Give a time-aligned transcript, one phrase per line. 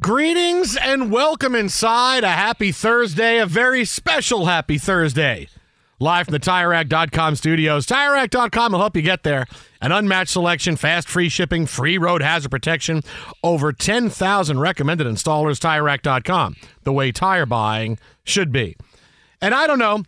[0.00, 5.46] Greetings and welcome inside a happy Thursday, a very special happy Thursday.
[5.98, 7.84] Live from the TireRack.com studios.
[7.84, 9.46] TireRack.com will help you get there.
[9.82, 13.02] An unmatched selection, fast free shipping, free road hazard protection,
[13.44, 15.58] over 10,000 recommended installers.
[15.58, 18.78] TireRack.com, the way tire buying should be.
[19.42, 20.04] And I don't know,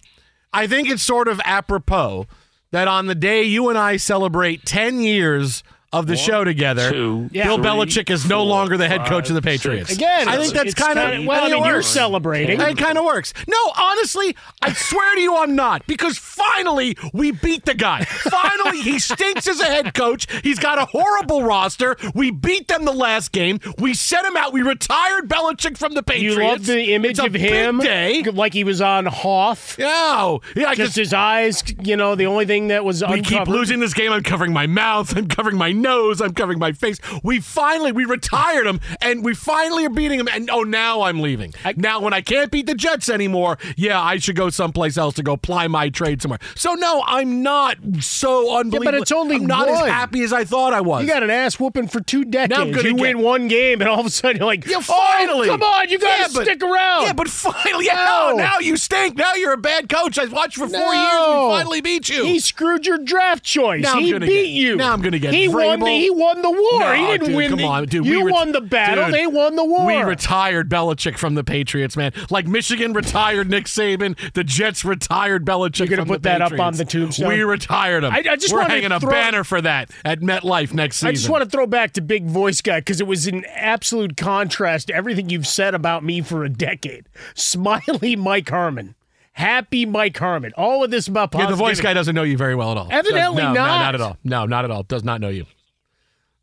[0.54, 2.26] I think it's sort of apropos
[2.70, 5.62] that on the day you and I celebrate 10 years
[5.92, 9.08] of the show together, two, Bill three, Belichick is no four, longer the head five,
[9.08, 9.62] coach of the six.
[9.62, 9.92] Patriots.
[9.92, 12.60] Again, I think that's kind kinda- well, I mean, you're celebrating.
[12.60, 13.34] It kind of works.
[13.46, 18.04] No, honestly, I swear to you, I'm not because finally we beat the guy.
[18.04, 20.26] Finally, he stinks as a head coach.
[20.42, 21.96] He's got a horrible roster.
[22.14, 23.60] We beat them the last game.
[23.78, 24.52] We set him out.
[24.52, 26.36] We retired Belichick from the Patriots.
[26.36, 28.22] You love the image It's a of big him, Day.
[28.22, 29.78] like he was on Hoth.
[29.78, 33.18] No, yeah, I Just just his eyes, you know, the only thing that was we
[33.18, 33.46] uncovered.
[33.46, 34.12] keep losing this game.
[34.12, 35.16] I'm covering my mouth.
[35.16, 36.20] I'm covering my nose.
[36.20, 36.98] I'm covering my face.
[37.22, 40.28] We finally we retired him, and we finally are beating him.
[40.32, 41.52] And oh, now I'm leaving.
[41.76, 45.22] now when I can't beat the Jets anymore, yeah, I should go someplace else to
[45.22, 46.38] go ply my trade somewhere.
[46.54, 48.92] So no, I'm not so unbelievable.
[48.92, 49.82] But it's only I'm not one.
[49.84, 51.02] as happy as I thought I was.
[51.02, 52.50] You got an ass whooping for two decades.
[52.56, 54.66] Now I'm gonna you get- win one game, and all of a sudden you're like,
[54.66, 55.48] Yeah, "Oh, finally.
[55.48, 58.36] come on, you got Yeah, to but- stick around." Yeah, but finally, yeah, No.
[58.36, 59.16] now you stink.
[59.16, 60.18] Now you're a bad coach.
[60.18, 60.92] I watched for four No.
[60.92, 61.12] years.
[61.12, 62.24] and We finally beat you.
[62.24, 63.82] He screwed your draft choice.
[63.82, 64.76] Now I'm he beat get- you.
[64.76, 65.71] now I'm gonna get He won.
[65.80, 66.80] The, he won the war.
[66.80, 67.50] No, he didn't dude, win.
[67.50, 68.06] Come the, on, dude.
[68.06, 69.04] You we ret- won the battle.
[69.06, 69.86] Dude, they won the war.
[69.86, 72.12] We retired Belichick from the Patriots, man.
[72.30, 75.88] Like Michigan retired Nick Saban, the Jets retired Belichick.
[75.88, 77.28] You're gonna put that up on the tombstone?
[77.28, 78.12] We retired him.
[78.12, 81.08] I- I just We're hanging a throw- banner for that at MetLife next season.
[81.08, 84.16] I just want to throw back to Big Voice Guy because it was in absolute
[84.16, 87.06] contrast to everything you've said about me for a decade.
[87.34, 88.94] Smiley Mike Harmon.
[89.34, 90.52] Happy Mike Harmon.
[90.56, 92.88] All of this about Yeah, the voice guy doesn't know you very well at all.
[92.90, 93.78] Evidently no, no, not.
[93.78, 94.16] not at all.
[94.24, 94.82] No, not at all.
[94.82, 95.46] Does not know you.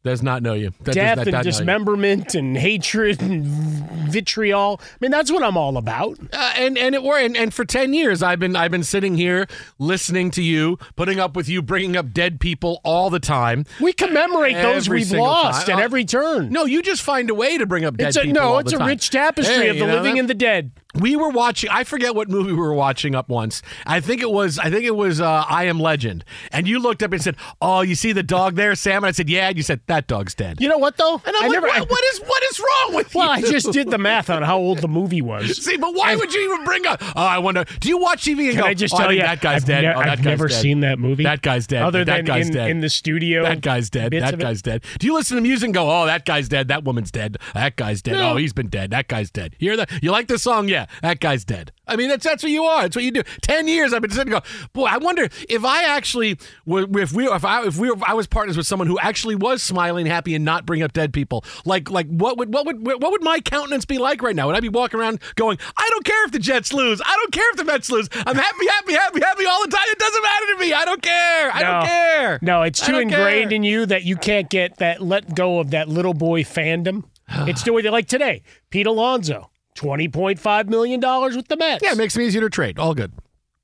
[0.02, 0.70] Does not know you.
[0.84, 3.46] That does Death not- and dismemberment and hatred and
[4.10, 4.80] vitriol.
[4.82, 6.18] I mean, that's what I'm all about.
[6.32, 9.16] Uh, and and it were and, and for ten years I've been I've been sitting
[9.16, 9.46] here
[9.78, 13.66] listening to you, putting up with you, bringing up dead people all the time.
[13.82, 15.78] We commemorate those Every we've lost time.
[15.78, 16.50] at Uh, every turn.
[16.50, 18.42] No, you just find a way to bring up dead it's a, people.
[18.42, 20.20] no, it's a rich tapestry Hey, of the living that?
[20.22, 20.72] and the dead.
[20.96, 21.70] We were watching.
[21.70, 23.62] I forget what movie we were watching up once.
[23.86, 24.58] I think it was.
[24.58, 25.22] I think it was.
[25.22, 26.26] Uh, I Am Legend.
[26.52, 29.12] And you looked up and said, "Oh, you see the dog there, Sam?" And I
[29.12, 31.22] said, "Yeah." And you said, "That dog's dead." You know what though?
[31.24, 31.68] and I'm I like, never.
[31.68, 33.46] what, I- what is what is wrong with well, you?
[33.48, 35.58] I just did the math on how old the movie was.
[35.64, 37.04] See, but why would you even bring up?
[37.16, 37.66] Oh, I wonder.
[37.80, 38.66] Do you watch TV and Can go?
[38.66, 39.82] I just "Oh, tell you, that guy's I've, dead.
[39.84, 40.62] ne- oh, that I've guy's never dead.
[40.62, 41.24] seen that movie.
[41.24, 41.84] That guy's dead.
[41.84, 42.72] Other that than guy's in, dead.
[42.72, 43.44] in the studio.
[43.44, 44.12] That guy's dead.
[44.14, 44.84] That guy's dead.
[44.98, 46.68] Do you listen to music and go, oh, that guy's dead.
[46.70, 47.38] That woman's dead.
[47.54, 48.14] That guy's dead.
[48.16, 48.32] No.
[48.32, 48.90] Oh, he's been dead.
[48.90, 49.56] That guy's dead.
[49.60, 49.92] You hear that?
[50.02, 50.68] You like this song?
[50.68, 50.80] Yeah.
[51.02, 51.72] That guy's dead.
[51.88, 52.84] I mean, that's that's what you are.
[52.84, 53.24] That's what you do.
[53.42, 54.42] Ten years I've been sitting go,
[54.74, 56.38] boy, I wonder if I actually
[56.68, 59.36] if we if I if we were, if I was partners with someone who actually
[59.36, 61.44] was smiling, happy, and not bring up dead people.
[61.66, 64.48] Like like what would what would what would my countenance be like right now?
[64.48, 67.02] Would I be walking around going, I don't care if the Jets lose.
[67.04, 68.10] I don't care if the Mets lose.
[68.14, 69.86] I'm happy, happy, happy, happy all the time.
[69.88, 70.74] It doesn't matter to me.
[70.74, 71.52] I don't care.
[71.52, 71.68] I No.
[71.72, 72.40] don't care.
[72.42, 73.56] No, it's too ingrained care.
[73.56, 77.04] in you that you can't get that let go of that little boy fandom.
[77.30, 78.44] it's the way they like today.
[78.70, 79.50] Pete Alonso,
[79.80, 81.82] twenty point five million dollars with the Mets.
[81.84, 82.78] Yeah, it makes me easier to trade.
[82.78, 83.14] All good.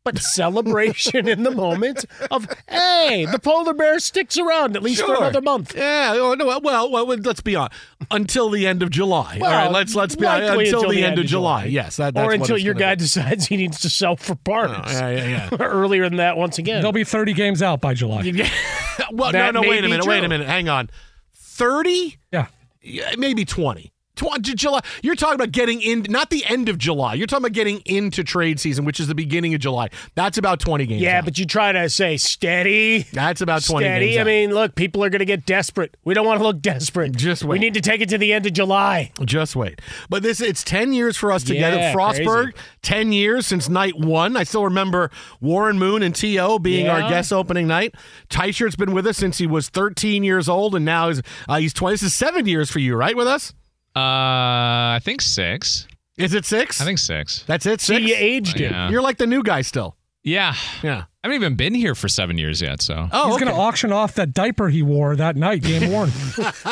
[0.06, 5.16] but celebration in the moment of hey, the polar bear sticks around at least for
[5.16, 5.76] another month.
[5.76, 6.14] Yeah.
[6.16, 7.76] oh, no, Well, well, well, let's be honest.
[8.12, 9.40] Until the end of July.
[9.42, 9.70] All right.
[9.72, 10.50] Let's let's be honest.
[10.50, 11.66] likely Until, the, end, of July.
[11.66, 11.98] Yes.
[11.98, 13.00] That, that's or until it's your guy be.
[13.00, 14.74] decides he needs to sell for parts.
[14.96, 15.58] Oh, yeah, yeah, yeah.
[15.60, 16.78] Earlier than that, once again.
[16.78, 18.22] There'll be 30 games out by July.
[19.12, 19.68] well, That no, no.
[19.70, 20.06] Wait a be minute.
[20.06, 20.48] Wait a minute.
[20.48, 20.90] Hang on.
[21.34, 22.18] Thirty.
[22.32, 22.48] Yeah.
[22.82, 23.92] Yeah, maybe 20.
[24.16, 24.82] 20 July.
[25.04, 27.14] You're talking about getting in, not the end of July.
[27.16, 29.90] You're talking about getting into trade season, which is the beginning of July.
[30.16, 31.02] That's about 20 games.
[31.02, 31.26] yeah, out.
[31.26, 33.04] but you try to say steady.
[33.14, 34.06] that's about 20 Steady.
[34.08, 34.18] games.
[34.18, 34.28] I out.
[34.28, 35.96] mean, look, people are going to get desperate.
[36.04, 37.16] We don't want to look desperate.
[37.16, 37.50] Just wait.
[37.52, 39.12] We need to take it to the end of July.
[39.24, 39.82] Just wait.
[40.10, 41.78] But this it's 10 years for us together.
[41.78, 42.68] Yeah, Frostburg, crazy.
[42.84, 44.38] 10 years since night 1.
[44.38, 47.96] I still remember Warren Moon and TO being our guest opening night.
[48.30, 51.74] Tyshert's been with us since he was 13 years old and now he's uh, he's
[51.74, 51.94] 20.
[51.94, 53.54] This is 7 years for you, right with us?
[53.96, 55.88] Uh, I think six.
[56.18, 56.80] Is it 6?
[56.82, 57.44] I think six.
[57.46, 57.82] That's it.
[57.82, 57.84] 6.
[57.84, 58.72] See, you aged it.
[58.72, 58.90] Yeah.
[58.90, 59.98] You're like the new guy still.
[60.24, 60.56] Yeah.
[60.82, 61.04] Yeah.
[61.26, 63.10] I haven't even been here for seven years yet, so.
[63.12, 63.46] Oh, He's okay.
[63.46, 66.12] going to auction off that diaper he wore that night, game worn.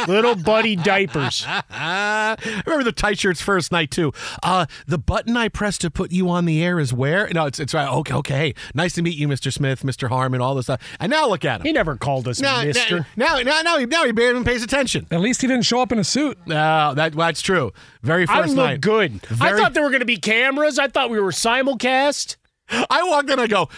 [0.08, 1.44] Little buddy diapers.
[1.48, 4.14] I remember the tight shirts first night too.
[4.44, 7.28] Uh, the button I pressed to put you on the air is where?
[7.34, 7.92] No, it's it's right.
[7.92, 8.36] Okay, okay.
[8.36, 9.52] Hey, nice to meet you, Mr.
[9.52, 10.08] Smith, Mr.
[10.08, 10.84] Harmon, all this stuff.
[11.00, 11.66] And now look at him.
[11.66, 13.08] He never called us now, mister.
[13.16, 15.08] now, now, now, he, now he barely even pays attention.
[15.10, 16.38] At least he didn't show up in a suit.
[16.46, 17.74] No, that that's true.
[18.04, 18.82] Very I first look night.
[18.82, 19.20] good.
[19.42, 20.78] I thought there were going to be cameras.
[20.78, 22.36] I thought we were simulcast.
[22.70, 23.40] I walked in.
[23.40, 23.70] I go.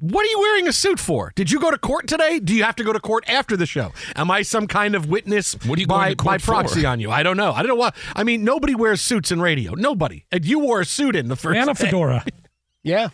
[0.00, 1.32] What are you wearing a suit for?
[1.36, 2.38] Did you go to court today?
[2.38, 3.92] Do you have to go to court after the show?
[4.14, 6.82] Am I some kind of witness What are you by, going to court by proxy
[6.82, 6.88] for?
[6.88, 7.10] on you?
[7.10, 7.52] I don't know.
[7.52, 7.96] I don't know what.
[8.14, 9.74] I mean, nobody wears suits in radio.
[9.74, 10.24] Nobody.
[10.30, 12.24] And you wore a suit in the first And a fedora.
[12.82, 13.08] Yeah.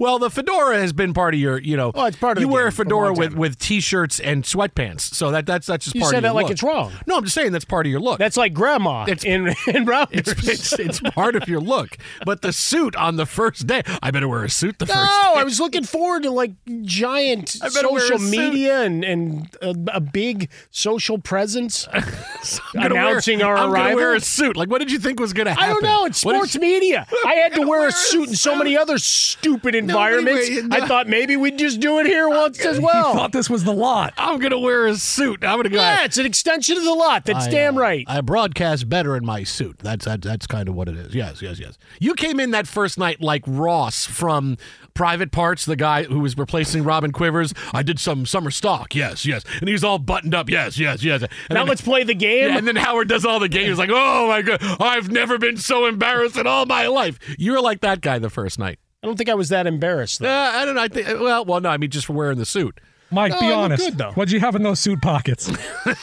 [0.00, 1.92] Well, the fedora has been part of your, you know.
[1.94, 5.44] Oh, it's part of You wear a fedora with with t-shirts and sweatpants, so that
[5.46, 6.52] that's that's just You part said of your that like look.
[6.52, 6.92] it's wrong.
[7.06, 8.18] No, I'm just saying that's part of your look.
[8.18, 10.28] That's like grandma It's- in, in Rounders.
[10.28, 11.98] it's, it's it's part of your look.
[12.24, 15.12] But the suit on the first day, I better wear a suit the No, first.
[15.36, 19.54] I was looking forward to like giant I better wear a social media and, and
[19.60, 22.02] a, a big social presence I'm
[22.74, 23.84] gonna wear- announcing our I'm arrival.
[23.90, 24.56] gonna wear a suit.
[24.56, 25.64] Like, what did you think was going to happen?
[25.68, 26.04] I don't know.
[26.06, 27.06] It's sports you- media.
[27.26, 30.50] I had to wear Wear a a suit and so many other stupid environments.
[30.50, 33.14] wear- I thought maybe we'd just do it here once as He well.
[33.14, 34.12] thought this was the lot.
[34.18, 35.44] I'm gonna wear a suit.
[35.44, 35.76] I'm gonna go.
[35.78, 37.24] yeah, it's an extension of the lot.
[37.24, 38.04] That's I, damn uh, right.
[38.08, 39.78] I broadcast better in my suit.
[39.78, 41.14] That's that, that's kind of what it is.
[41.14, 41.78] Yes, yes, yes.
[42.00, 44.56] You came in that first night like Ross from
[44.94, 47.52] Private Parts, the guy who was replacing Robin Quivers.
[47.72, 48.94] I did some summer stock.
[48.94, 49.42] Yes, yes.
[49.60, 50.48] And he's all buttoned up.
[50.50, 51.22] Yes, yes, yes.
[51.22, 52.50] And now then- let's play the game.
[52.50, 55.56] Yeah, and then Howard does all the games like, oh my god, I've never been
[55.56, 57.18] so embarrassed in all my life.
[57.38, 58.78] You were like that guy the first night.
[59.04, 60.22] I don't think I was that embarrassed.
[60.22, 60.58] Uh, Though.
[60.58, 60.80] I don't know.
[60.82, 61.68] I think well, well, no.
[61.68, 62.80] I mean, just for wearing the suit.
[63.10, 63.84] Mike, No, be I honest.
[63.84, 64.12] good, though.
[64.12, 65.50] What'd you have in those suit pockets?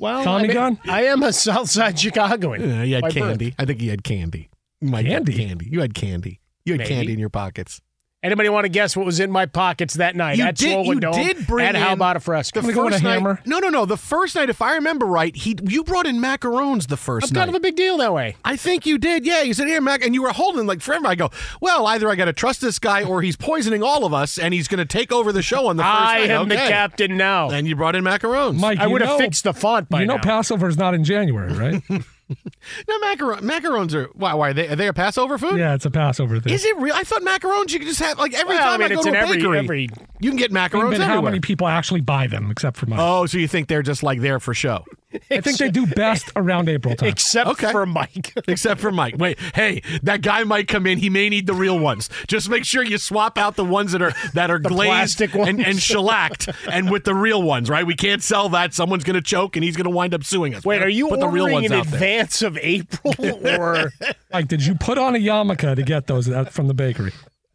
[0.00, 0.78] Well, Tommy I mean, gun?
[0.86, 2.60] I am a Southside Chicagoan.
[2.80, 3.14] Uh, you had by birth.
[3.14, 3.54] candy.
[3.58, 4.50] I think you had candy.
[4.80, 5.46] You might have Candy?
[5.46, 5.68] candy.
[5.70, 6.40] You had candy.
[6.64, 6.94] You had Maybe.
[6.94, 7.80] candy in your pockets.
[8.24, 10.38] Anybody want to guess what was in my pockets that night?
[10.38, 11.12] You at did- Swollen you Dome?
[11.14, 12.60] did bring And how about a fresco?
[12.60, 13.40] I'm gonna go with a night, hammer.
[13.44, 13.84] No, no, no.
[13.84, 17.34] The first night, if I remember right, he you brought in macarons the 1st I'm
[17.34, 17.40] night.
[17.40, 18.36] kind of a big deal that way.
[18.44, 19.26] I think you did.
[19.26, 21.08] Yeah, you said here, Mac, and you were holding like forever.
[21.08, 21.30] I go,
[21.60, 24.54] well, either I got to trust this guy or he's poisoning all of us, and
[24.54, 26.30] he's going to take over the show on the first I night.
[26.30, 27.50] I am the captain now.
[27.50, 28.56] And you brought in macarons.
[28.56, 30.22] Mike, I would have fixed the font by You know now.
[30.22, 31.82] Passover's not in January, right?
[32.88, 34.34] no, macaron, macarons are why?
[34.34, 34.68] Why are they?
[34.68, 35.58] Are they a Passover food?
[35.58, 36.52] yeah, it's a Passover thing.
[36.52, 36.94] Is it real?
[36.94, 39.00] I thought macarons you could just have like every Well, I time mean, I, go
[39.00, 39.88] it's to in a bakery, every-
[40.20, 42.96] you can get macarons but how many people actually buy them except for my?
[42.98, 44.84] Oh, so you think they're just like there for show?
[45.30, 47.08] I think they do best around April time.
[47.08, 47.70] Except Okay.
[47.72, 48.32] for Mike.
[48.48, 49.16] Except for Mike.
[49.18, 50.98] Wait, hey, that guy might come in.
[50.98, 52.08] He may need the real ones.
[52.28, 55.78] Just make sure you swap out the ones that are that are glazed and, and
[55.82, 57.68] shellacked, and with the real ones.
[57.68, 57.86] Right?
[57.86, 58.74] We can't sell that.
[58.74, 60.64] Someone's going to choke, and he's going to wind up suing us.
[60.64, 61.94] Wait, are you put the real ordering ones in out there?
[61.94, 63.14] advance of April,
[63.46, 63.92] or
[64.32, 67.12] Mike, did you put on a yarmulke to get those from the bakery?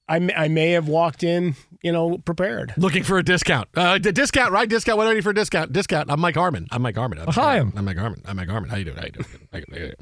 [0.09, 2.73] I may, I may have walked in, you know, prepared?
[2.77, 3.69] Looking for a discount.
[3.75, 4.67] Uh, the discount, right?
[4.67, 4.97] Discount.
[4.97, 5.71] What are you for a discount?
[5.73, 6.09] Discount.
[6.11, 6.67] I'm Mike Harmon.
[6.71, 7.19] I'm Mike Harmon.
[7.19, 8.21] I'm Hi, I'm- I'm Mike Harmon.
[8.25, 8.69] I'm Mike Harmon.
[8.69, 8.97] How you doing?
[8.97, 9.25] How you doing?
[9.51, 9.71] How you doing?
[9.71, 9.93] How you doing?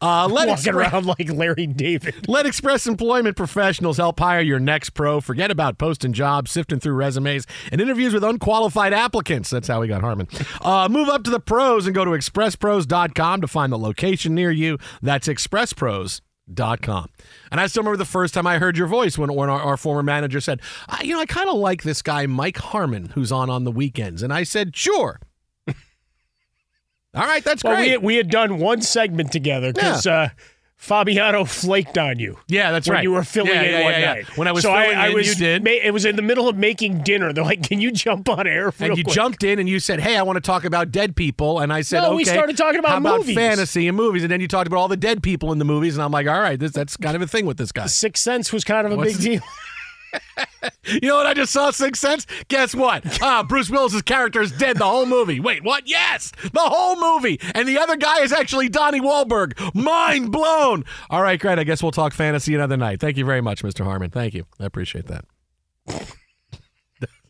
[0.00, 2.28] Uh, let Walking Express- around like Larry David.
[2.28, 5.20] Let Express Employment Professionals help hire your next pro.
[5.20, 9.50] Forget about posting jobs, sifting through resumes, and interviews with unqualified applicants.
[9.50, 10.28] That's how we got Harmon.
[10.60, 14.50] Uh, move up to the pros and go to expresspros.com to find the location near
[14.50, 14.78] you.
[15.02, 15.28] That's
[16.50, 17.08] expresspros.com.
[17.50, 19.76] And I still remember the first time I heard your voice when, when our, our
[19.76, 23.32] former manager said, "I- You know, I kind of like this guy, Mike Harmon, who's
[23.32, 24.22] on on the weekends.
[24.22, 25.20] And I said, Sure.
[25.68, 25.74] All
[27.14, 27.84] right, that's Well, great.
[27.86, 30.28] we had, we had done one segment together because uh,
[30.78, 32.38] Fabiano flaked on you.
[32.48, 33.02] yeah, that's when right.
[33.02, 34.36] you were filling Yeah, in yeah, one yeah, night.
[34.36, 35.64] When I was so filling I, I in, was you did.
[35.64, 37.32] ma- it was in the middle of making dinner.
[37.32, 40.00] They're like, "Can you jump on air?" And you quick?" jumped in and you said,
[40.00, 42.56] "Hey, I want to talk about dead people." And I said, No, "Okay." we started
[42.56, 45.22] talking about how about fantasy and movies, and then you talked about all the dead
[45.22, 47.46] people in the movies, and I'm like, "All right, this, that's kind of a thing
[47.46, 49.42] with this guy." Sixth Sense was kind of a What's big deal.
[50.84, 51.70] You know what I just saw?
[51.70, 52.26] Sixth Sense.
[52.48, 53.20] Guess what?
[53.22, 55.40] Ah, Bruce Willis's character is dead the whole movie.
[55.40, 55.88] Wait, what?
[55.88, 59.74] Yes, the whole movie, and the other guy is actually Donnie Wahlberg.
[59.74, 60.84] Mind blown.
[61.10, 61.58] All right, great.
[61.58, 63.00] I guess we'll talk fantasy another night.
[63.00, 63.84] Thank you very much, Mr.
[63.84, 64.10] Harmon.
[64.10, 64.44] Thank you.
[64.60, 65.24] I appreciate that.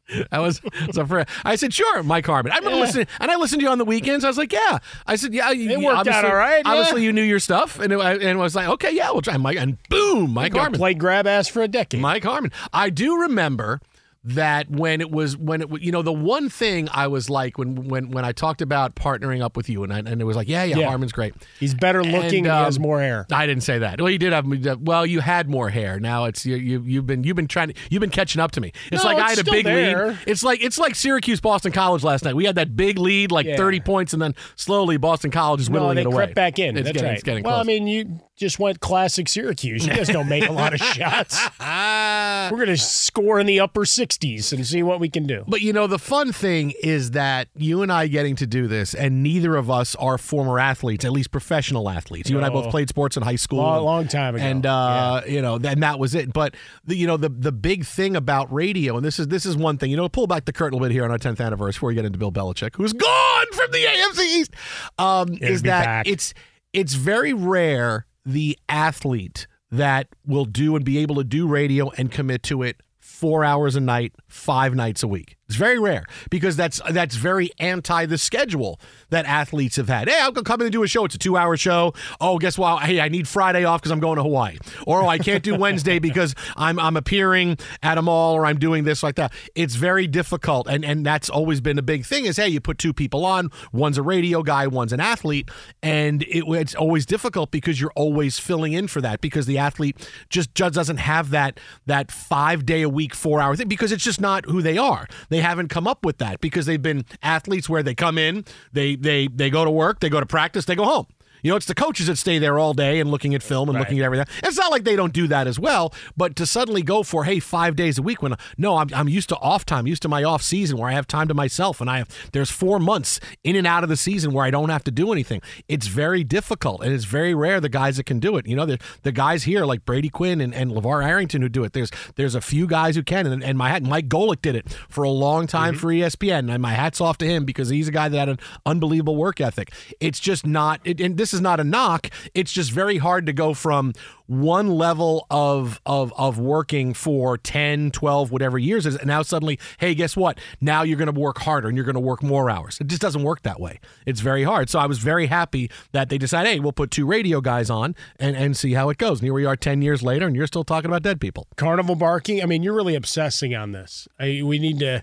[0.32, 1.28] I was, was a friend.
[1.44, 2.52] I said, sure, Mike Harmon.
[2.52, 2.84] I remember Yeah.
[2.84, 4.24] listening, and I listened to you on the weekends.
[4.24, 4.78] I was like, yeah.
[5.06, 5.50] I said, yeah.
[5.52, 6.70] It worked out obviously- all right, yeah.
[6.72, 9.36] Obviously, you knew your stuff, and it, and I was like, okay, yeah, we'll try.
[9.36, 10.78] Mike, and boom, Mike Harmon.
[10.78, 12.00] played grab ass for a decade.
[12.00, 12.52] Mike Harmon.
[12.72, 13.80] I do remember
[14.28, 17.88] that when it was when it you know the one thing I was like when
[17.88, 20.48] when when I talked about partnering up with you and I, and it was like
[20.48, 20.88] yeah yeah, Yeah.
[20.88, 21.32] Harmon's great.
[21.60, 22.46] He's better looking.
[22.46, 23.24] and he has um, more hair.
[23.32, 24.00] I didn't say that.
[24.00, 24.44] Well, you did have
[24.80, 26.00] well, you had more hair.
[26.00, 28.60] Now it's you, you you've been you've been trying to you've been catching up to
[28.60, 28.72] me.
[28.90, 30.08] It's No, like I had a big there.
[30.08, 30.18] lead.
[30.26, 32.34] It's like it's like Syracuse Boston College last night.
[32.34, 33.56] We had that big lead like Yeah.
[33.56, 36.16] 30 points and then slowly Boston College is No, whittling they it away.
[36.16, 36.76] crept back in.
[36.76, 37.14] It's That's getting right.
[37.14, 37.64] it's getting well, close.
[37.64, 39.86] I mean, you just went classic Syracuse.
[39.86, 41.40] You guys don't make a lot of shots.
[41.58, 45.42] We're going to score in the upper 60s and see what we can do.
[45.48, 48.94] But you know, the fun thing is that you and I getting to do this,
[48.94, 52.28] and neither of us are former athletes, at least professional athletes.
[52.30, 54.44] You and I both played sports in high school, Long, and- long time ago.
[54.44, 56.32] and uh, you know, and that was it.
[56.32, 59.56] But the, you know, the the big thing about radio, and this is this is
[59.56, 59.90] one thing.
[59.90, 61.88] You know, pull back the curtain a little bit here on our 10th anniversary before
[61.88, 64.54] we get into Bill Belichick, who's gone from the AFC East.
[64.98, 66.06] Um, is that back.
[66.08, 66.34] it's
[66.72, 72.10] it's very rare the athlete that will do and be able to do radio and
[72.10, 75.35] commit to it four hours a night, five nights a week.
[75.48, 80.08] It's very rare because that's that's very anti the schedule that athletes have had.
[80.08, 81.04] Hey, I'm gonna come in and do a show.
[81.04, 81.94] It's a two hour show.
[82.20, 82.82] Oh, guess what?
[82.82, 84.58] Hey, I need Friday off because I'm going to Hawaii.
[84.88, 88.58] Or oh, I can't do Wednesday because I'm I'm appearing at a mall or I'm
[88.58, 89.32] doing this like that.
[89.54, 92.24] It's very difficult, and and that's always been a big thing.
[92.24, 93.52] Is hey, you put two people on.
[93.72, 95.48] One's a radio guy, one's an athlete,
[95.80, 100.10] and it, it's always difficult because you're always filling in for that because the athlete
[100.28, 104.02] just just doesn't have that that five day a week four hour thing because it's
[104.02, 105.06] just not who they are.
[105.28, 108.96] They haven't come up with that because they've been athletes where they come in, they
[108.96, 111.06] they they go to work, they go to practice, they go home.
[111.46, 113.78] You know, it's the coaches that stay there all day and looking at film and
[113.78, 114.26] looking at everything.
[114.42, 117.38] It's not like they don't do that as well, but to suddenly go for hey
[117.38, 120.24] five days a week when no, I'm, I'm used to off time, used to my
[120.24, 123.54] off season where I have time to myself, and I have there's four months in
[123.54, 125.40] and out of the season where I don't have to do anything.
[125.68, 128.48] It's very difficult, and it's very rare the guys that can do it.
[128.48, 131.62] You know, the the guys here like Brady Quinn and, and LaVar Arrington who do
[131.62, 131.74] it.
[131.74, 134.68] There's there's a few guys who can, and, and my hat Mike Golic did it
[134.88, 135.80] for a long time mm-hmm.
[135.80, 138.28] for E ESPN, and my hats off to him because he's a guy that had
[138.30, 139.72] an unbelievable work ethic.
[140.00, 142.10] It's just not, it, and this is not a knock.
[142.34, 143.92] It's just very hard to go from
[144.26, 149.56] one level of of of working for 10 12 whatever years is and now suddenly
[149.78, 152.50] hey guess what now you're going to work harder and you're going to work more
[152.50, 155.70] hours it just doesn't work that way it's very hard so i was very happy
[155.92, 158.98] that they decided hey we'll put two radio guys on and and see how it
[158.98, 161.46] goes and here we are 10 years later and you're still talking about dead people
[161.56, 162.42] Carnival barking.
[162.42, 164.06] I mean, you're really obsessing on this.
[164.18, 165.02] I, we need to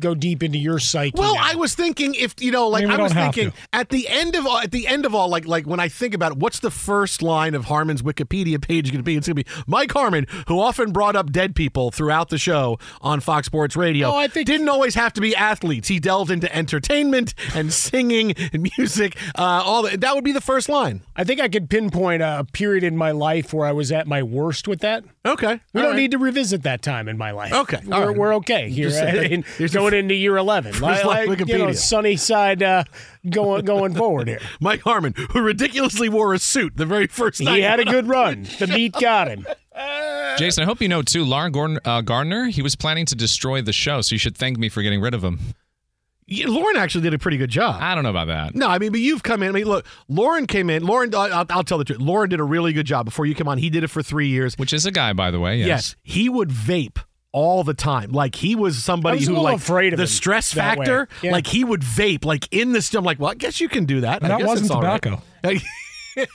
[0.00, 1.12] go deep into your psyche.
[1.16, 1.42] Well, now.
[1.44, 4.46] I was thinking if you know, like Maybe I was thinking at the end of
[4.46, 6.70] all, at the end of all, like like when I think about it, what's the
[6.70, 9.16] first line of Harmon's Wikipedia page going to be?
[9.16, 12.78] It's going to be Mike Harmon, who often brought up dead people throughout the show
[13.00, 14.08] on Fox Sports Radio.
[14.08, 15.88] Oh, I think- didn't always have to be athletes.
[15.88, 19.16] He delved into entertainment and singing and music.
[19.36, 20.00] Uh, all that.
[20.00, 21.02] That would be the first line.
[21.16, 24.22] I think I could pinpoint a period in my life where I was at my
[24.22, 25.04] worst with that.
[25.28, 25.96] Okay, We All don't right.
[26.00, 27.52] need to revisit that time in my life.
[27.52, 28.16] Okay, all we're, right.
[28.16, 28.88] we're okay here.
[28.88, 31.66] Just said that- in- here's going the- into year eleven, like, like like, you know,
[31.66, 31.76] Wikipedia.
[31.76, 32.84] sunny side uh,
[33.28, 34.40] going going forward here.
[34.60, 37.56] Mike Harmon, who ridiculously wore a suit the very first night.
[37.56, 38.44] He had a good run.
[38.58, 39.46] The beat got him.
[40.38, 41.24] Jason, I hope you know too.
[41.24, 44.58] Lauren Gordon, uh, Gardner, he was planning to destroy the show, so you should thank
[44.58, 45.38] me for getting rid of him.
[46.30, 47.80] Yeah, Lauren actually did a pretty good job.
[47.80, 48.54] I don't know about that.
[48.54, 49.48] No, I mean, but you've come in.
[49.48, 50.84] I mean, look, Lauren came in.
[50.84, 52.00] Lauren, I'll, I'll tell the truth.
[52.00, 53.56] Lauren did a really good job before you come on.
[53.56, 54.54] He did it for three years.
[54.58, 55.56] Which is a guy, by the way.
[55.56, 55.66] Yes.
[55.66, 56.98] Yes, he would vape
[57.32, 58.10] all the time.
[58.12, 61.08] Like he was somebody I was who little like afraid of the stress factor.
[61.22, 61.32] Yeah.
[61.32, 63.04] Like he would vape like in the stem.
[63.04, 64.20] Like, well, I guess you can do that.
[64.20, 65.12] That wasn't tobacco.
[65.14, 65.62] all right.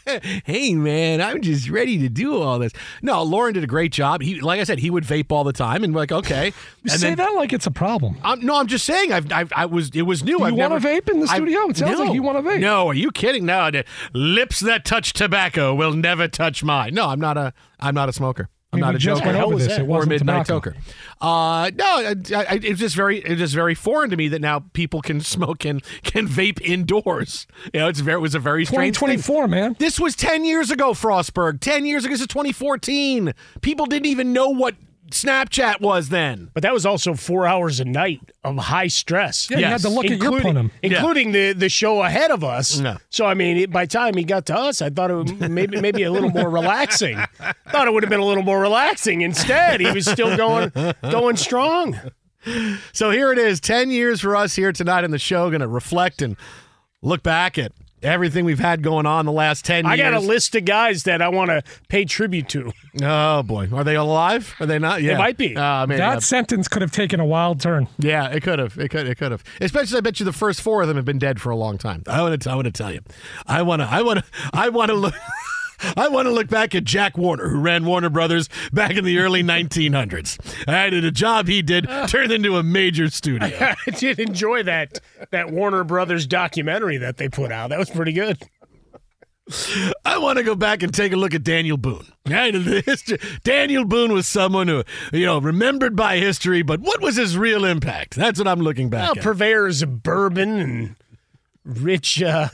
[0.45, 2.71] hey man, I'm just ready to do all this.
[3.01, 4.21] No, Lauren did a great job.
[4.21, 6.53] He, like I said, he would vape all the time, and like, okay.
[6.83, 8.17] You say then, that like it's a problem.
[8.23, 9.11] I'm, no, I'm just saying.
[9.11, 10.37] I've, I've, I was, it was new.
[10.39, 11.69] Do I've you wanna never, vape in the I've- studio?
[11.69, 12.59] It sounds no, like you wanna vape.
[12.59, 13.45] No, are you kidding?
[13.45, 13.69] No,
[14.13, 16.93] lips that touch tobacco will never touch mine.
[16.93, 18.49] No, I'm not a, I'm not a smoker.
[18.83, 19.77] I'm I mean, not a went over this.
[19.77, 20.71] It or midnight tobacco.
[20.71, 20.75] toker.
[21.21, 24.59] Uh, no, I, I, it's just very, it's just very foreign to me that now
[24.73, 27.47] people can smoke and can vape indoors.
[27.73, 28.97] You know, it's very, it was a very strange.
[28.97, 29.17] thing.
[29.17, 29.75] 2024, man.
[29.79, 31.59] This was 10 years ago, Frostberg.
[31.59, 32.13] 10 years ago.
[32.13, 33.33] This is 2014.
[33.61, 34.75] People didn't even know what
[35.13, 36.49] Snapchat was then.
[36.53, 39.49] But that was also four hours a night of high stress.
[39.49, 40.71] Yeah, you had to look at your including, punum.
[40.81, 42.79] including the, the show ahead of us.
[42.79, 42.97] No.
[43.09, 45.51] So I mean, it- by the time he got to us, I thought it would
[45.51, 47.17] maybe maybe a little more relaxing.
[47.71, 49.21] thought it would have been a little more relaxing.
[49.21, 50.71] Instead, he was still going
[51.09, 51.97] going strong.
[52.91, 55.49] So here it is 10 years for us here tonight on the show.
[55.49, 56.35] Going to reflect and
[57.01, 57.71] look back at
[58.03, 60.11] everything we've had going on the last 10 I years.
[60.11, 62.71] got a list of guys that I want to pay tribute to.
[63.01, 63.69] Oh, boy.
[63.73, 64.53] Are they alive?
[64.59, 65.01] Are they not?
[65.01, 65.17] Yeah.
[65.17, 65.55] might be.
[65.55, 65.97] Uh, maybe.
[65.99, 67.87] That sentence could have taken a wild turn.
[67.97, 68.77] Yeah, it could have.
[68.77, 69.07] It could.
[69.07, 69.43] It could have.
[69.61, 71.77] Especially, I bet you the first four of them have been dead for a long
[71.77, 72.03] time.
[72.07, 72.51] I want to.
[72.51, 73.01] I want to tell you.
[73.47, 73.87] I want to.
[73.87, 74.25] I want to.
[74.53, 75.13] I want to look.
[75.97, 79.19] I want to look back at Jack Warner, who ran Warner Brothers back in the
[79.19, 80.37] early 1900s.
[80.67, 83.75] And the job he did turned into a major studio.
[83.87, 84.99] I did enjoy that
[85.31, 87.69] that Warner Brothers documentary that they put out.
[87.69, 88.37] That was pretty good.
[90.05, 92.05] I want to go back and take a look at Daniel Boone.
[92.25, 92.53] Right?
[92.53, 97.17] The history- Daniel Boone was someone who, you know, remembered by history, but what was
[97.17, 98.15] his real impact?
[98.15, 99.23] That's what I'm looking back Well, at.
[99.23, 100.95] purveyors of bourbon and
[101.65, 102.47] rich uh,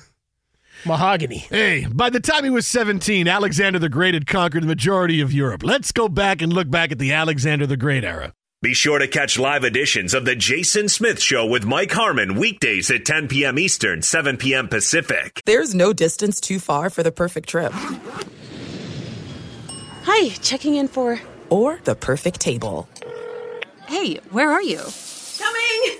[0.85, 1.39] mahogany.
[1.49, 5.33] Hey, by the time he was 17, Alexander the Great had conquered the majority of
[5.33, 5.63] Europe.
[5.63, 8.33] Let's go back and look back at the Alexander the Great era.
[8.61, 12.91] Be sure to catch live editions of The Jason Smith Show with Mike Harmon weekdays
[12.91, 13.57] at 10 p.m.
[13.57, 14.67] Eastern, 7 p.m.
[14.67, 15.41] Pacific.
[15.45, 17.71] There's no distance too far for the perfect trip
[20.03, 21.21] Hi, checking in for.
[21.49, 22.89] or the perfect table.
[23.87, 24.81] Hey, where are you?
[25.37, 25.99] Coming!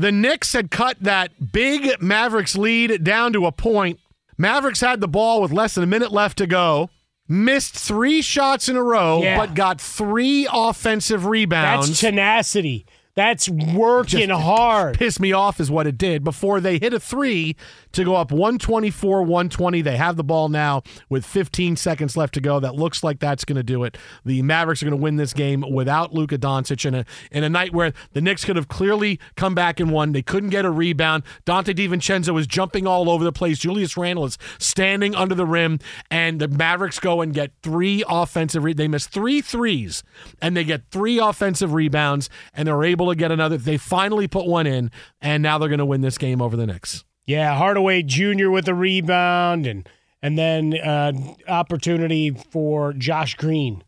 [0.00, 4.00] The Knicks had cut that big Mavericks lead down to a point.
[4.38, 6.88] Mavericks had the ball with less than a minute left to go.
[7.28, 9.36] Missed three shots in a row, Yeah.
[9.36, 11.88] but got three offensive rebounds.
[11.88, 12.86] That's tenacity.
[13.14, 14.96] That's working hard.
[14.96, 17.54] Pissed me off is what it did before they hit a three
[17.92, 19.82] to go up 124 120.
[19.82, 22.60] They have the ball now with 15 seconds left to go.
[22.60, 23.96] That looks like that's going to do it.
[24.24, 27.48] The Mavericks are going to win this game without Luka Doncic in a, in a
[27.48, 30.12] night where the Knicks could have clearly come back and won.
[30.12, 31.24] They couldn't get a rebound.
[31.46, 33.58] Donte DiVincenzo is jumping all over the place.
[33.58, 35.78] Julius Randle is standing under the rim,
[36.10, 38.64] and the Mavericks go and get three offensive.
[38.64, 40.02] Re- they miss three threes,
[40.40, 43.56] and they get three offensive rebounds, and they're able to get another.
[43.56, 46.66] They finally put one in, and now they're going to win this game over the
[46.66, 47.04] Knicks.
[47.30, 48.50] Yeah, Hardaway Jr.
[48.50, 49.88] with a rebound, and
[50.20, 51.12] and then uh,
[51.46, 53.84] opportunity for Josh Green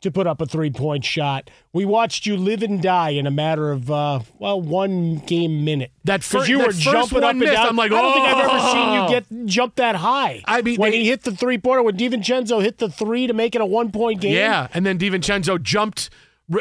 [0.00, 1.50] to put up a three point shot.
[1.74, 5.92] We watched you live and die in a matter of uh, well one game minute.
[6.04, 7.66] That fir- because you that were first jumping one up and missed, down.
[7.68, 10.42] I'm like, I don't think I've ever seen "Oh." you get jump that high.
[10.46, 13.34] I mean, when they- he hit the three pointer, when DiVincenzo hit the three to
[13.34, 14.34] make it a one point game.
[14.34, 16.10] Yeah, and then DiVincenzo jumped.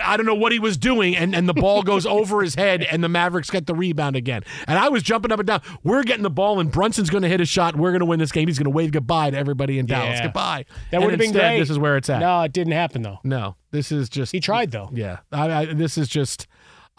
[0.03, 2.83] I don't know what he was doing, and, and the ball goes over his head,
[2.83, 4.43] and the Mavericks get the rebound again.
[4.67, 5.61] And I was jumping up and down.
[5.83, 7.75] We're getting the ball, and Brunson's going to hit a shot.
[7.75, 8.47] We're going to win this game.
[8.47, 10.19] He's going to wave goodbye to everybody in Dallas.
[10.19, 10.23] Yeah.
[10.23, 10.65] Goodbye.
[10.91, 11.59] that would have been great.
[11.59, 12.19] This is where it's at.
[12.19, 13.19] No, it didn't happen though.
[13.23, 14.31] No, this is just.
[14.31, 14.89] He tried though.
[14.93, 16.47] Yeah, I, I, this is just.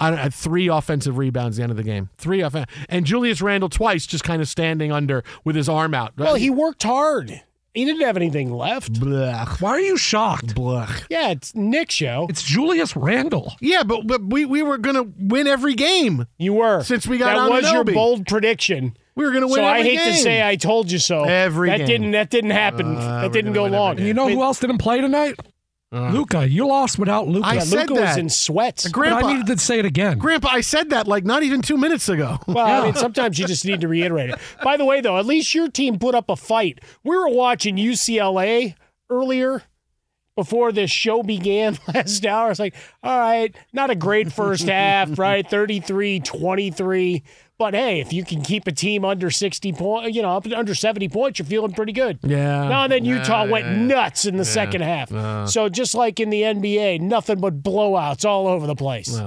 [0.00, 2.08] I don't, had three offensive rebounds at the end of the game.
[2.18, 2.54] Three off,
[2.88, 6.12] and Julius Randle twice just kind of standing under with his arm out.
[6.16, 7.42] Well, he worked hard.
[7.74, 8.94] He didn't have anything left.
[8.94, 10.54] Blech, Why are you shocked?
[10.54, 11.04] blech.
[11.10, 12.26] Yeah, it's Nick show.
[12.28, 13.54] It's Julius Randle.
[13.60, 16.26] Yeah, but but we, we were gonna win every game.
[16.38, 18.96] You were Since we got that was your bold prediction.
[19.14, 21.24] We were gonna win So I every hate to say I told you so.
[21.24, 21.86] Every that game.
[21.86, 22.96] didn't that didn't happen.
[22.96, 23.98] Uh, that didn't go long.
[23.98, 25.38] You know I mean, who else didn't play tonight?
[25.90, 26.46] Uh, Luka.
[26.46, 27.46] You lost without Luka.
[27.46, 28.84] I yeah, said Luka was in sweats.
[28.84, 30.18] but Grandpa, I needed to say it again.
[30.18, 32.38] Grandpa, I said that like not even two minutes ago.
[32.46, 34.38] Well, I mean, sometimes you just need to reiterate it.
[34.62, 36.80] By the way, though, at least your team put up a fight.
[37.04, 38.74] We were watching UCLA
[39.08, 39.62] earlier
[40.38, 42.46] before this show began last hour.
[42.46, 45.44] I was like, all right, not a great first half, right?
[45.48, 47.24] 33 23.
[47.58, 50.76] But hey, if you can keep a team under 60 points, you know, up under
[50.76, 52.20] 70 points, you're feeling pretty good.
[52.22, 52.68] Yeah.
[52.68, 53.78] Now and then Utah Yeah, went yeah, yeah.
[53.86, 55.08] nuts in the second half.
[55.50, 59.20] so just like in the NBA, nothing but blowouts all over the place.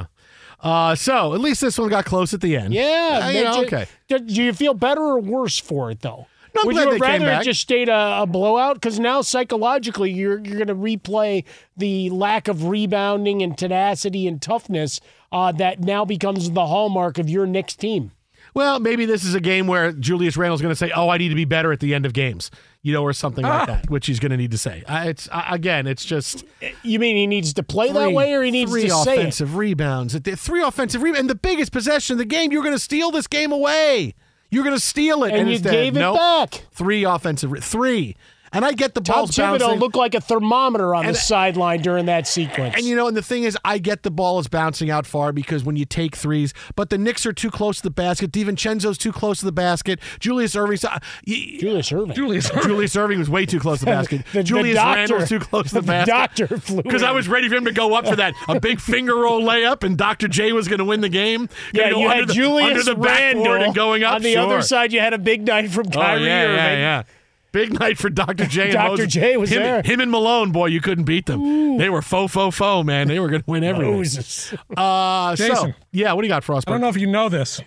[0.62, 2.74] Uh, so at least this one got close at the end.
[2.74, 3.20] Yeah.
[3.24, 3.86] Uh, you know, okay.
[4.08, 6.28] Do you feel better or worse for it though?
[6.54, 8.76] No, I'm Would you they have came rather it just stayed a, a blowout?
[8.76, 11.46] Because now psychologically, you're you're going to replay
[11.78, 15.00] the lack of rebounding and tenacity and toughness
[15.32, 18.12] uh, that now becomes the hallmark of your next team.
[18.54, 21.30] Well, maybe this is a game where Julius Randle's going to say, "Oh, I need
[21.30, 24.08] to be better at the end of games," you know, or something like that, which
[24.08, 24.84] he's going to need to say.
[24.88, 26.44] Uh, it's uh, again, it's just
[26.84, 29.20] You mean he needs to play that way, or he needs three to say it?
[29.20, 32.52] offensive rebounds, three offensive rebounds, and the biggest possession of the game.
[32.52, 34.16] You're going to steal this game away.
[34.52, 36.18] You're going to steal it, And you instead, gave it nope.
[36.18, 36.66] back.
[36.74, 38.16] Three offensive, three,
[38.54, 39.80] and I get the Tom balls Thibodeau bouncing.
[39.80, 42.76] looked like a thermometer on And- the sideline during that sequence.
[42.78, 45.32] And you know, and the thing is, I get the ball is bouncing out far
[45.32, 48.32] because when you take threes, but the Knicks are too close to the basket.
[48.32, 50.00] DiVincenzo's too close to the basket.
[50.20, 50.84] Julius Erving's.
[50.86, 52.14] Uh, y- Julius Erving.
[52.16, 52.50] Julius.
[52.64, 54.26] Julius Erving was way too close to the basket.
[54.32, 56.12] The- the Julius doctor- Randle's too close to the the basket.
[56.12, 58.80] doctor flew Because I was ready for him to go up for that a big
[58.80, 60.28] finger roll layup, and Dr.
[60.28, 61.48] J was going to win the game.
[61.74, 64.16] Gonna yeah, go you under had the, Julius under the backboard Randle and going up.
[64.16, 64.42] On the Sure.
[64.44, 66.56] other side, you had a big night from Kyrie Oh yeah, Irving.
[66.58, 67.04] yeah, yeah.
[67.52, 68.46] Big night for Dr.
[68.46, 68.64] J.
[68.64, 68.90] and Dr.
[68.90, 69.14] Moses.
[69.14, 69.82] J was him, there.
[69.82, 71.78] Him and Malone, boy, you couldn't beat them.
[71.78, 73.08] They were fo fo fo, man.
[73.08, 73.94] They were going to win everything.
[73.94, 74.54] Moses.
[74.76, 76.68] Uh, so, yeah, what do you got, Frostburg?
[76.68, 77.60] I don't know if you know this,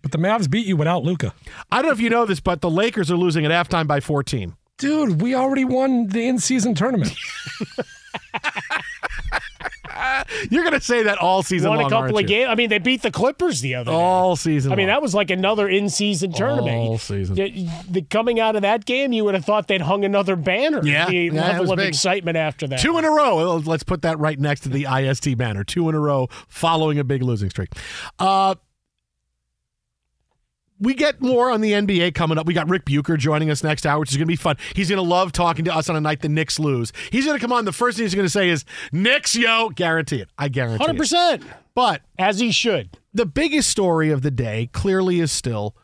[0.00, 1.34] but the Mavs beat you without Luka.
[1.70, 4.00] I don't know if you know this, but the Lakers are losing at halftime by
[4.00, 4.56] 14.
[4.78, 7.12] Dude, we already won the in-season tournament.
[10.50, 12.48] You're going to say that all season Won long, a couple of games.
[12.50, 13.96] I mean, they beat the Clippers the other day.
[13.96, 16.76] All season I mean, that was like another in-season tournament.
[16.76, 17.34] All season.
[17.34, 20.80] The, the- coming out of that game, you would have thought they'd hung another banner.
[20.84, 21.88] Yeah, the yeah, level of big.
[21.88, 22.80] excitement after that.
[22.80, 23.56] Two in a row.
[23.56, 25.64] Let's put that right next to the IST banner.
[25.64, 27.70] Two in a row following a big losing streak.
[28.18, 28.54] Uh,
[30.78, 32.46] we get more on the NBA coming up.
[32.46, 34.56] We got Rick Bucher joining us next hour, which is going to be fun.
[34.74, 36.92] He's going to love talking to us on a night the Knicks lose.
[37.10, 37.64] He's going to come on.
[37.64, 39.70] The first thing he's going to say is, Knicks, yo.
[39.70, 40.28] Guarantee it.
[40.36, 40.98] I guarantee Hundred it.
[40.98, 41.42] percent,
[41.74, 42.98] But as he should.
[43.14, 45.74] the biggest story of the day clearly is still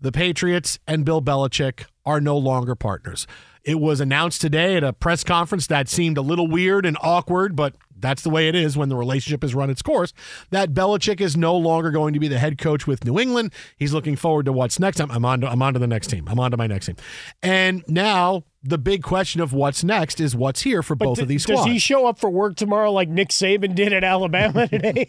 [0.00, 3.26] the Patriots and Bill Belichick are no longer partners.
[3.64, 7.54] It was announced today at a press conference that seemed a little weird and awkward,
[7.54, 10.12] but that's the way it is when the relationship has run its course.
[10.50, 13.52] That Belichick is no longer going to be the head coach with New England.
[13.78, 15.00] He's looking forward to what's next.
[15.00, 15.40] I'm, I'm on.
[15.40, 16.26] To, I'm on to the next team.
[16.28, 16.96] I'm on to my next team.
[17.42, 21.28] And now the big question of what's next is what's here for both Th- of
[21.28, 21.64] these squads.
[21.64, 25.04] Does he show up for work tomorrow like Nick Saban did at Alabama today?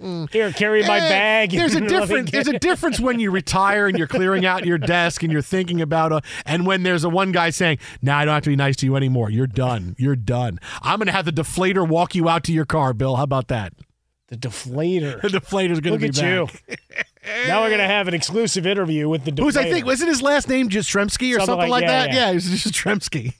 [0.32, 1.50] Here, carry my Eh, bag.
[1.50, 2.30] There's a difference.
[2.30, 5.82] There's a difference when you retire and you're clearing out your desk and you're thinking
[5.82, 8.56] about a, and when there's a one guy saying, "Nah, I don't have to be
[8.56, 9.28] nice to you anymore.
[9.28, 9.94] You're done.
[9.98, 10.58] You're done.
[10.80, 13.16] I'm gonna have the deflator walk you out to your car, Bill.
[13.16, 13.74] How about that?
[14.28, 15.20] the deflator.
[15.22, 16.22] The deflator's gonna Look be at back.
[16.68, 16.76] you.
[17.48, 19.42] now we're gonna have an exclusive interview with the deflator.
[19.44, 22.12] Who's I think wasn't his last name Yastrzemski or Something something, like- like, yeah, that?
[22.12, 22.24] yeah.
[22.26, 23.32] Yeah, it was Yastrzemski.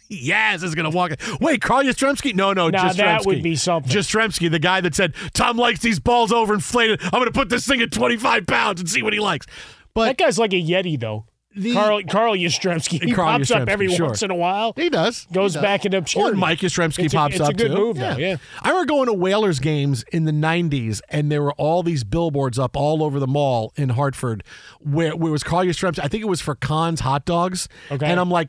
[0.10, 1.12] Yaz is gonna walk.
[1.40, 2.32] Wait, Carl Yastrzemski?
[2.34, 2.96] No, no, Now, Yastrzemski.
[2.96, 3.90] that would be something.
[3.92, 7.02] Yastrzemski, the guy that said Tom likes these balls overinflated.
[7.04, 9.46] I'm gonna put this thing at 25 pounds and see what he likes.
[9.94, 11.26] But that guy's like a yeti though.
[11.56, 13.02] The- Carl Carl Yastrzemski.
[13.02, 14.06] He Carl pops up every sure.
[14.06, 14.74] once in a while.
[14.76, 15.26] He does.
[15.32, 15.62] Goes He does.
[15.62, 16.32] back into Or.
[16.34, 17.74] Mike Yastrzemski It's a- pops it's a up good too.
[17.74, 18.36] move, though, yeah.
[18.62, 22.58] I remember going to Whalers games in the '90s, and there were all these billboards
[22.58, 24.44] up all over the mall in Hartford,
[24.80, 26.00] where, where it was Carl Yastrzemski.
[26.04, 27.68] I think it was for Khan's hot dogs.
[27.90, 28.06] Okay.
[28.06, 28.48] And I'm like.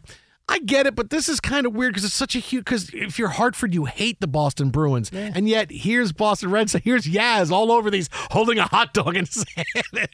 [0.49, 2.63] I get it, but this is kind of weird because it's such a huge.
[2.63, 6.81] Because if you're Hartford, you hate the Boston Bruins, and yet here's Boston Red Sox,
[6.85, 9.65] here's Yaz all over these holding a hot dog and saying,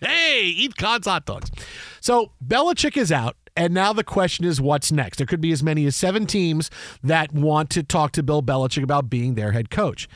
[0.01, 1.51] "Hey, eat Khan's hot dogs."
[2.03, 5.19] So Belichick is out, and now the question is, what's next?
[5.19, 6.69] There could be as many as seven teams
[7.01, 10.09] that want to talk to Bill Belichick about being their head coach.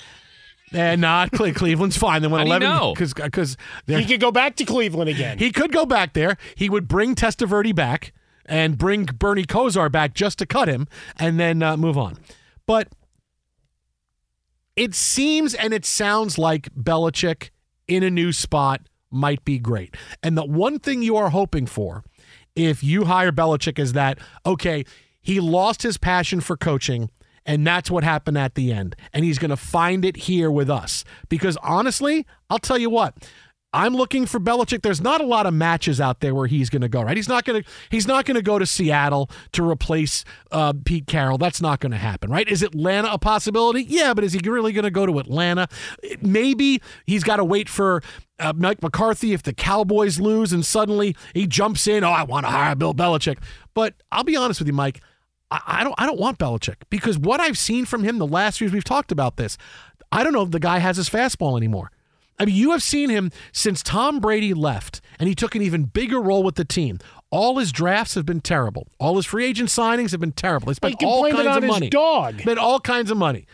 [0.73, 2.21] And not Cle- Cleveland's fine.
[2.21, 2.93] They won How do eleven know?
[2.93, 5.38] because because He could go back to Cleveland again.
[5.38, 6.36] he could go back there.
[6.56, 8.12] He would bring Testaverde back
[8.45, 12.17] and bring Bernie Kosar back just to cut him and then uh, move on.
[12.65, 12.89] But
[14.76, 17.52] it seems and it sounds like Belichick
[17.88, 19.96] in a new spot might be great.
[20.24, 22.04] And the one thing you are hoping for
[22.56, 24.84] if you hire Belichick is that, okay,
[25.22, 27.10] he lost his passion for coaching.
[27.46, 28.96] And that's what happened at the end.
[29.13, 31.06] And he's going to find it here with us.
[31.30, 33.13] Because honestly, I'll tell you what,
[33.74, 34.82] I'm looking for Belichick.
[34.82, 37.02] There's not a lot of matches out there where he's going to go.
[37.02, 37.15] Right?
[37.15, 37.70] He's not going to.
[37.89, 41.38] He's not going to go to Seattle to replace uh, Pete Carroll.
[41.38, 42.32] That's not going to happen.
[42.32, 42.48] Right?
[42.50, 43.84] Is Atlanta a possibility?
[43.84, 45.67] Yeah, but is he really going to go to Atlanta?
[46.22, 48.02] Maybe he's got to wait for
[48.39, 52.04] uh, Mike McCarthy if the Cowboys lose and suddenly he jumps in.
[52.04, 53.38] Oh, I want to hire Bill Belichick.
[53.73, 55.02] But I'll be honest with you, Mike.
[55.50, 58.62] I, I don't I don't want Belichick because what I've seen from him the last
[58.62, 59.58] years we've talked about this.
[60.12, 61.91] I don't know if the guy has his fastball anymore.
[62.39, 65.86] I mean, you have seen him since Tom Brady left, and he took an even
[65.86, 67.00] bigger role with the team.
[67.30, 68.88] All his drafts have been terrible.
[69.00, 70.67] All his free agent signings have been terrible.
[70.67, 71.89] They spent all kinds of his money.
[71.89, 72.39] dog.
[72.41, 73.47] Spent all kinds of money.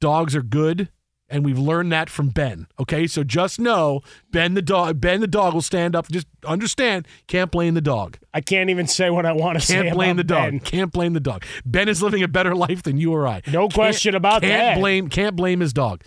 [0.00, 0.88] Dogs are good,
[1.30, 2.66] and we've learned that from Ben.
[2.78, 4.00] Okay, so just know
[4.32, 5.00] Ben the dog.
[5.00, 6.08] Ben the dog will stand up.
[6.08, 8.18] Just understand, can't blame the dog.
[8.34, 9.82] I can't even say what I want to say.
[9.82, 10.50] Can't blame the dog.
[10.50, 10.60] Ben.
[10.60, 11.44] Can't blame the dog.
[11.64, 13.42] Ben is living a better life than you or I.
[13.46, 14.78] No Can't- question about can't that.
[14.78, 15.08] Blame.
[15.08, 16.02] Can't blame his dog.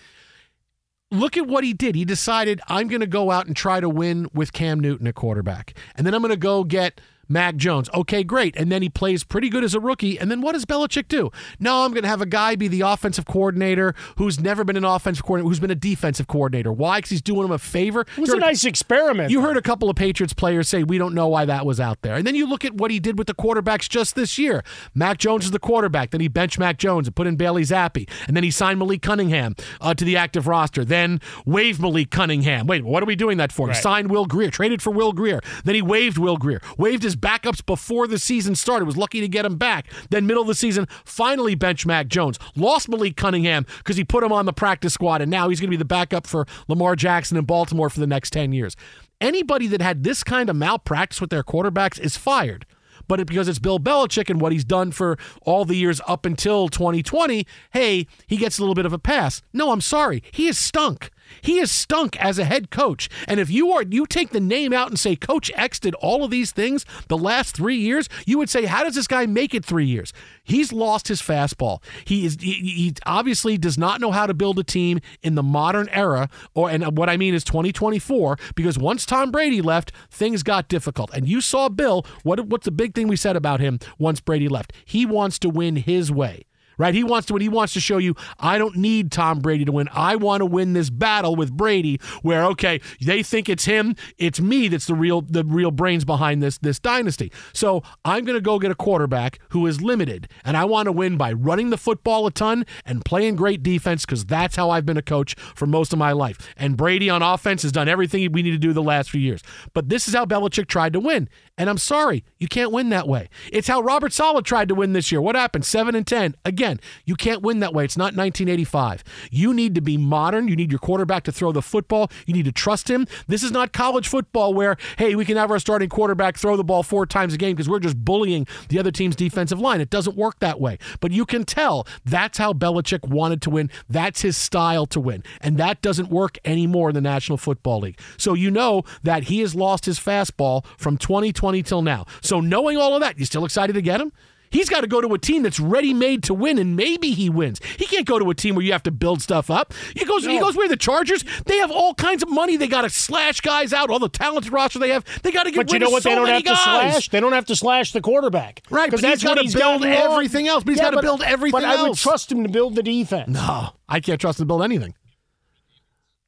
[1.12, 1.93] Look at what he did.
[1.95, 5.13] He decided I'm going to go out and try to win with Cam Newton at
[5.13, 7.89] quarterback, and then I'm going to go get Mac Jones.
[7.93, 8.55] Okay, great.
[8.55, 10.19] And then he plays pretty good as a rookie.
[10.19, 11.31] And then what does Belichick do?
[11.59, 14.83] No, I'm going to have a guy be the offensive coordinator who's never been an
[14.86, 16.71] offensive coordinator, who's been a defensive coordinator.
[16.71, 16.97] Why?
[16.97, 18.01] Because he's doing him a favor.
[18.01, 19.31] It was You a nice experiment.
[19.31, 22.01] you heard a couple of Patriots players say, we don't know why that was out
[22.01, 22.15] there.
[22.15, 24.63] And then you look at what he did with the quarterbacks just this year.
[24.93, 26.12] Mac Jones is the quarterback.
[26.12, 28.09] Then he benched Mac Jones and put in Bailey Zappe.
[28.27, 30.83] And then he signed Malik Cunningham uh, to the active roster.
[30.86, 32.67] Then waived Malik Cunningham.
[32.67, 33.67] Wait, what are we doing that for?
[33.67, 33.75] Right.
[33.75, 35.39] Signed Will Grier, traded for Will Grier.
[35.63, 38.86] Then he waived Will Grier, waived his backups before the season started.
[38.86, 39.88] Was lucky to get him back.
[40.10, 42.39] Then middle of the season, finally bench Mac Jones.
[42.56, 45.69] Lost Malik Cunningham because he put him on the practice squad, and now he's going
[45.69, 48.76] to be the backup for Lamar Jackson in Baltimore for the next 10 years.
[49.21, 52.65] Anybody that had this kind of malpractice with their quarterbacks is fired.
[53.08, 56.26] But it, because it's Bill Belichick and what he's done for all the years up
[56.26, 59.41] until 2020, hey, he gets a little bit of a pass.
[59.52, 60.23] No, I'm sorry.
[60.32, 61.10] He has stunk.
[61.41, 63.10] He has stunk as a head coach.
[63.28, 66.24] And if you are you take the name out and say Coach X did all
[66.24, 69.54] of these things the last three years, you would say, how does this guy make
[69.54, 70.13] it three years?
[70.43, 71.82] He's lost his fastball.
[72.06, 75.43] He is he, he obviously does not know how to build a team in the
[75.43, 80.43] modern era, or and what I mean is 2024, because once Tom Brady left, things
[80.43, 81.12] got difficult.
[81.13, 84.48] And you saw Bill, what what's the big thing we said about him once Brady
[84.48, 84.74] left?
[84.86, 86.46] He wants to win his way
[86.77, 86.93] right?
[86.93, 89.89] He wants to he wants to show you I don't need Tom Brady to win.
[89.91, 94.39] I want to win this battle with Brady where okay, they think it's him, it's
[94.39, 97.31] me that's the real the real brains behind this this dynasty.
[97.53, 100.91] So, I'm going to go get a quarterback who is limited and I want to
[100.91, 104.86] win by running the football a ton and playing great defense cuz that's how I've
[104.86, 106.53] been a coach for most of my life.
[106.57, 109.41] And Brady on offense has done everything we need to do the last few years.
[109.73, 111.29] But this is how Belichick tried to win.
[111.56, 113.30] And I'm sorry, you can't win that way.
[113.52, 115.22] It's how Robert Saleh tried to win this year.
[115.22, 115.66] What happened?
[115.66, 116.36] 7 and 10.
[116.44, 117.86] Again, you can't win that way.
[117.86, 119.04] It's not 1985.
[119.30, 120.48] You need to be modern.
[120.48, 122.10] You need your quarterback to throw the football.
[122.26, 123.06] You need to trust him.
[123.28, 126.63] This is not college football where, hey, we can have our starting quarterback throw the
[126.63, 129.80] ball four times a game because we're just bullying the other team's defensive line.
[129.80, 130.80] It doesn't work that way.
[131.02, 133.70] But you can tell that's how Belichick wanted to win.
[133.88, 135.24] That's his style to win.
[135.39, 138.00] And that doesn't work anymore in the National Football League.
[138.18, 142.06] So you know that he has lost his fastball from 2020 till now.
[142.21, 144.12] So knowing all of that, you still excited to get him?
[144.49, 147.27] He's got to go to a team that's ready made to win, and maybe he
[147.27, 147.60] wins.
[147.79, 149.73] He can't go to a team where you have to build stuff up.
[149.95, 151.25] He goes, he goes where the Chargers.
[151.47, 152.56] They have all kinds of money.
[152.56, 153.89] They got to slash guys out.
[153.89, 155.06] All the talented roster they have.
[155.23, 156.03] They got to get But you rid know of what?
[156.03, 156.93] so they don't many have to guys.
[156.93, 157.10] slash.
[157.10, 159.86] They don't have to slash the quarterback, Right, but Because that's he's what gotta build
[159.86, 162.01] everything else, but he's gotta build everything But I would else.
[162.03, 163.29] trust him to build the defense.
[163.29, 164.93] No, I can't trust him to build anything.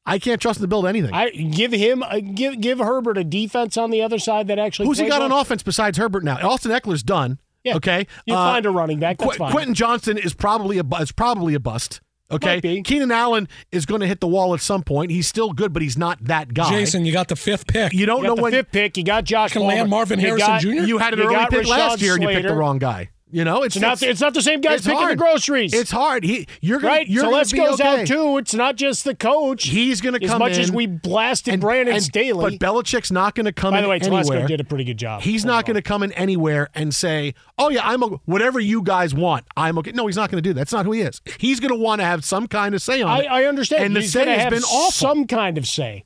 [0.06, 1.12] I can't trust him to build anything.
[1.12, 4.86] I give him a, give give Herbert a defense on the other side that actually.
[4.86, 6.36] Who's he plays got on offense besides Herbert now?
[6.48, 7.38] Austin Ekeler's done.
[7.64, 7.76] Yeah.
[7.76, 8.06] Okay.
[8.26, 9.18] You Uh, find a running back.
[9.18, 9.50] That's Qu- fine.
[9.52, 12.00] Quentin Johnston is probably a bu- is probably a bust.
[12.30, 12.82] Okay.
[12.82, 15.12] Keenan Allen is going to hit the wall at some point.
[15.12, 16.70] He's still good, but he's not that guy.
[16.70, 17.92] Jason, you got the fifth pick.
[17.92, 18.96] you don't You got know the when fifth pick.
[18.96, 19.52] You got Josh.
[19.52, 19.88] Can land Palmer.
[19.90, 20.68] Marvin You Harrison got- Jr.?
[20.68, 22.78] you had an you early got pick last Rashad year and you picked the wrong
[22.78, 23.10] guy.
[23.36, 23.92] You know, it's It's not.
[23.98, 25.12] it's- It's not the same guys picking hard.
[25.12, 25.74] the groceries.
[25.74, 26.24] It's hard.
[26.24, 27.06] He, you're gonna, right.
[27.06, 28.00] You're so let's be goes okay.
[28.00, 28.38] out too.
[28.38, 29.64] It's not just the coach.
[29.66, 32.56] He's going to come as much as we blasted Brandon Staley.
[32.56, 34.46] But Belichick's not going to come By the way, anywhere.
[34.46, 35.20] Did a pretty good job.
[35.20, 38.80] He's not going to come in anywhere and say, "Oh yeah, I'm a, whatever you
[38.80, 39.44] guys want.
[39.54, 40.60] I'm okay." No, he's not going to do that.
[40.60, 41.20] That's not who he is.
[41.36, 43.26] He's going to want to have some kind of say on I, it.
[43.26, 43.84] I understand.
[43.84, 44.92] And the He's say has been awful.
[44.92, 46.04] Some kind of say.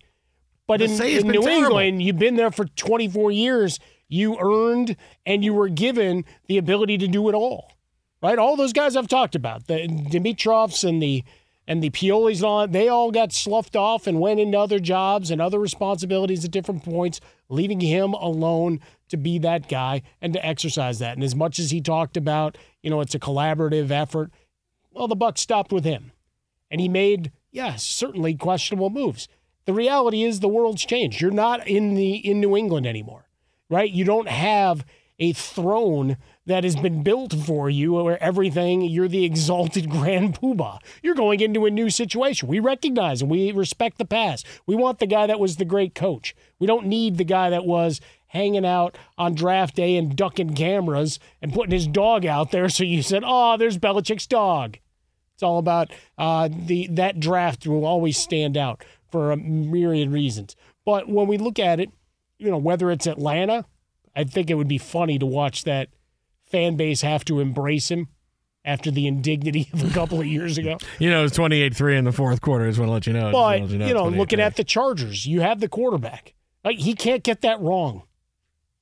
[0.67, 1.49] But The in, in New terrible.
[1.49, 3.79] England, you've been there for 24 years.
[4.11, 7.73] You earned and you were given the ability to do it all.
[8.23, 8.39] Right?
[8.39, 11.25] All those guys I've talked about, the Dimitroffs and the
[11.67, 15.31] and the Piolis and all they all got sloughed off and went into other jobs
[15.31, 20.45] and other responsibilities at different points, leaving him alone to be that guy and to
[20.45, 21.15] exercise that.
[21.15, 24.31] And as much as he talked about, you know, it's a collaborative effort,
[24.91, 26.13] well, the buck stopped with him
[26.71, 29.29] and he made yes certainly questionable moves
[29.65, 33.27] the reality is the world's changed you're not in the in new england anymore
[33.71, 34.85] right you don't have
[35.21, 40.79] a throne that has been built for you where everything you're the exalted grand poobah.
[41.03, 42.49] You're going into a new situation.
[42.49, 44.47] We recognize and we respect the past.
[44.67, 46.35] We want the guy that was the great coach.
[46.59, 51.19] We don't need the guy that was hanging out on draft day and ducking cameras
[51.43, 52.69] and putting his dog out there.
[52.69, 54.79] So you said, "Oh, there's Belichick's dog."
[55.35, 60.57] It's all about uh, the that draft will always stand out for a myriad reasons.
[60.85, 61.91] But when we look at it,
[62.41, 63.67] you know, whether it's Atlanta,
[64.17, 65.91] I think it would be funny to watch that
[66.47, 68.09] fan base have to embrace him
[68.65, 70.79] after the indignity of a couple of years ago.
[70.99, 72.65] You know, it's 28 3 in the fourth quarter.
[72.65, 73.31] I just want to let you know.
[73.31, 76.35] But, you wanna know, looking at the Chargers, you have the quarterback.
[76.65, 78.03] Like, he can't get that wrong.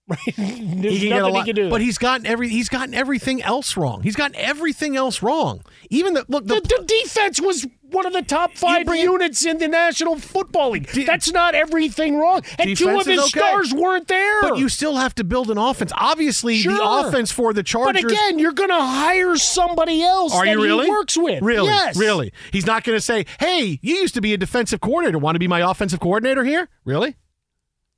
[0.08, 0.18] Right?
[0.36, 1.70] There's he can get a nothing lot, he can do.
[1.70, 4.02] but he's gotten every he's gotten everything else wrong.
[4.02, 5.60] He's gotten everything else wrong.
[5.90, 9.58] Even the look, the, the, the defense was one of the top five units in
[9.58, 10.88] the National Football League.
[11.06, 12.42] That's not everything wrong.
[12.58, 13.40] And two of his okay.
[13.40, 14.42] stars weren't there.
[14.42, 15.92] but you still have to build an offense.
[15.96, 18.02] Obviously, the offense for the Chargers.
[18.02, 20.84] But again, you're going to hire somebody else Are that you really?
[20.84, 21.42] he works with.
[21.42, 21.68] Really?
[21.68, 21.96] Yes.
[21.96, 22.32] Really?
[22.52, 25.18] He's not going to say, "Hey, you used to be a defensive coordinator.
[25.18, 27.16] Want to be my offensive coordinator here?" Really?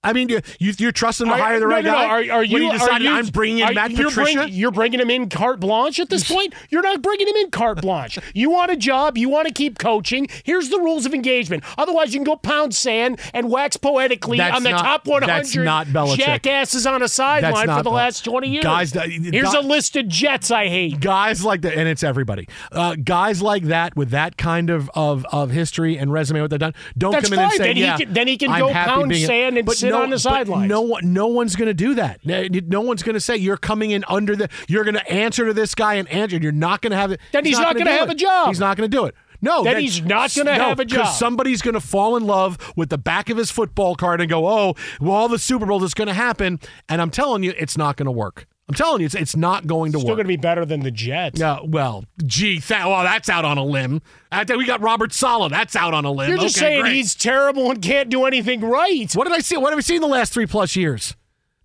[0.03, 1.97] I mean, you, you you're trusting to hire the right no, no.
[1.99, 2.05] guy.
[2.07, 2.59] Are, are you?
[2.59, 4.39] You are decided you- I'm bringing in Matt you're Patricia.
[4.45, 6.55] bring- you're bringing him in carte blanche at this point.
[6.71, 8.19] You're not bringing him in carte blanche.
[8.33, 9.19] You want a job.
[9.19, 10.27] You want to keep coaching.
[10.45, 11.65] Here's the rules of engagement.
[11.77, 15.27] Otherwise, you can go pound sand and wax poetically That's on the not- top 100
[15.27, 16.17] that's not Belichick.
[16.17, 18.65] jackasses on a sideline for the Bel- last 20 years.
[18.65, 21.01] Guys, uh, Here's guy- a list of Jets I hate.
[21.01, 22.49] guys like that, and it's everybody.
[22.73, 26.59] Uh, guys like that with that kind of of, of history and resume, what they've
[26.59, 28.61] done, don't That's come in and say, Then he yeah, can- then he can I'm
[28.61, 30.69] go pound being a-" sand and But sit no, on the sidelines.
[30.69, 32.21] No one, no one's going to do that.
[32.25, 34.49] No one's going to say you're coming in under the.
[34.69, 36.37] You're going to answer to this guy and answer.
[36.37, 37.21] You're not going to have it.
[37.33, 38.13] Then he's not gonna gonna have it.
[38.13, 38.49] a job.
[38.49, 39.15] He's not going to do it.
[39.43, 40.99] No, Then that- he's not gonna no, have a job.
[41.01, 44.29] because somebody's going to fall in love with the back of his football card and
[44.29, 47.55] go, "Oh, well, all the Super Bowls is going to happen." And I'm telling you,
[47.57, 48.47] it's not going to work.
[48.71, 50.11] I'm telling you, it's it's not going to Still work.
[50.11, 51.41] Still going to be better than the Jets.
[51.41, 54.01] Yeah, well, gee, th- well, that's out on a limb.
[54.49, 55.51] We got Robert Saleh.
[55.51, 56.29] That's out on a limb.
[56.29, 56.95] You're just Okay, saying great.
[56.95, 59.13] he's terrible and can't do anything right.
[59.15, 59.57] What did I see?
[59.57, 61.17] What have we seen in the last three plus years?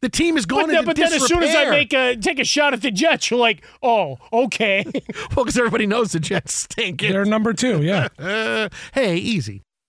[0.01, 2.39] The team is going But, into but then as soon as I make a take
[2.39, 4.83] a shot at the Jets, you're like, oh, okay.
[5.35, 7.01] well, because everybody knows the Jets stink.
[7.01, 8.07] They're number two, yeah.
[8.17, 9.61] Uh, hey, easy.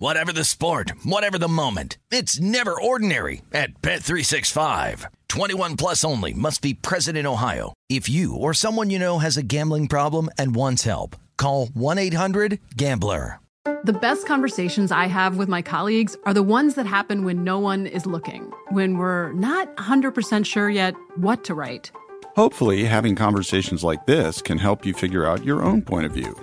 [0.00, 1.98] Whatever the sport, whatever the moment.
[2.12, 5.06] It's never ordinary at Bet365.
[5.28, 7.74] 21 plus only must be present in Ohio.
[7.88, 13.40] If you or someone you know has a gambling problem and wants help, call 1-800-GAMBLER.
[13.82, 17.58] The best conversations I have with my colleagues are the ones that happen when no
[17.58, 21.90] one is looking, when we're not 100% sure yet what to write.
[22.36, 26.36] Hopefully, having conversations like this can help you figure out your own point of view.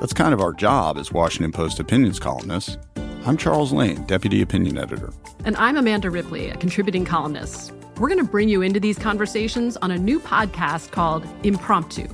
[0.00, 2.78] That's kind of our job as Washington Post opinions columnists.
[3.26, 5.12] I'm Charles Lane, Deputy Opinion Editor.
[5.44, 7.70] And I'm Amanda Ripley, a contributing columnist.
[7.98, 12.08] We're going to bring you into these conversations on a new podcast called Impromptu.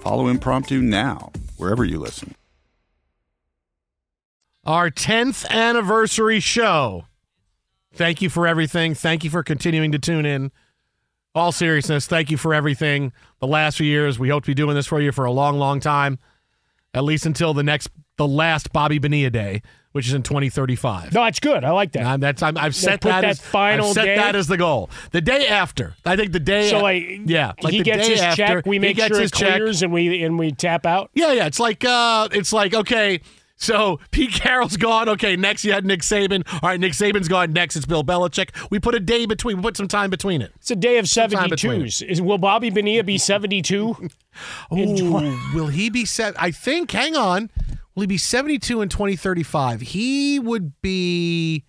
[0.00, 2.34] Follow Impromptu now, wherever you listen.
[4.64, 7.04] Our 10th anniversary show.
[7.94, 8.94] Thank you for everything.
[8.94, 10.50] Thank you for continuing to tune in.
[11.36, 13.12] All seriousness, thank you for everything.
[13.38, 15.56] The last few years, we hope to be doing this for you for a long,
[15.56, 16.18] long time,
[16.94, 21.12] at least until the next, the last Bobby Bonilla Day, which is in 2035.
[21.14, 21.64] no, that's good.
[21.64, 22.04] I like that.
[22.04, 24.16] I'm, that's, I'm, I've set that, that as final I've set day?
[24.16, 24.90] that as the goal.
[25.12, 26.70] The day after, I think the day.
[26.70, 28.66] so like, yeah, like he the gets day his after, check.
[28.66, 29.56] We make sure his it check.
[29.56, 31.10] clears, and we and we tap out.
[31.14, 31.46] Yeah, yeah.
[31.46, 33.20] It's like uh it's like, okay,
[33.58, 35.08] so Pete Carroll's gone.
[35.10, 36.42] Okay, next you had Nick Saban.
[36.62, 37.52] All right, Nick Saban's gone.
[37.52, 38.50] Next it's Bill Belichick.
[38.70, 39.56] We put a day between.
[39.58, 40.52] We put some time between it.
[40.56, 42.02] It's a day of Some time seventy between twos.
[42.02, 43.96] Is will Bobby Bonilla be seventy two?
[44.72, 46.40] Ooh, will he be set?
[46.40, 46.90] I think.
[46.92, 47.50] Hang on.
[47.94, 49.80] Will he be seventy-two in twenty thirty-five?
[49.80, 51.64] He would be.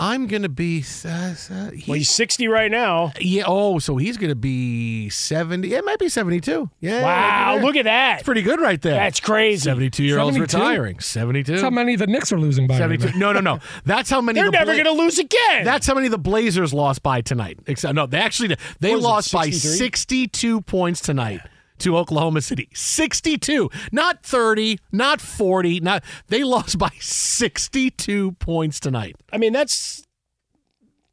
[0.00, 0.84] I'm going to be.
[1.04, 3.12] Uh, uh, well, he's 60 right now.
[3.20, 3.42] Yeah.
[3.46, 5.74] Oh, so he's going to be 70.
[5.74, 6.70] It might be 72.
[6.80, 7.02] Yeah.
[7.02, 7.58] Wow.
[7.60, 8.18] Look at that.
[8.20, 8.94] It's pretty good right there.
[8.94, 9.62] That's crazy.
[9.64, 10.56] 72 year olds 72?
[10.56, 11.00] retiring.
[11.00, 11.50] 72.
[11.50, 12.74] That's how many the Knicks are losing by.
[12.74, 13.18] right 72.
[13.18, 13.32] now.
[13.32, 13.60] No, no, no.
[13.84, 15.64] That's how many They're the never Bla- going to lose again.
[15.64, 17.58] That's how many the Blazers lost by tonight.
[17.66, 19.78] Except no, they actually they What was it, lost by 63?
[19.78, 21.40] 62 points tonight
[21.80, 22.68] to Oklahoma City.
[22.74, 23.70] 62.
[23.92, 29.16] Not 30, not 40, not they lost by 62 points tonight.
[29.32, 30.04] I mean, that's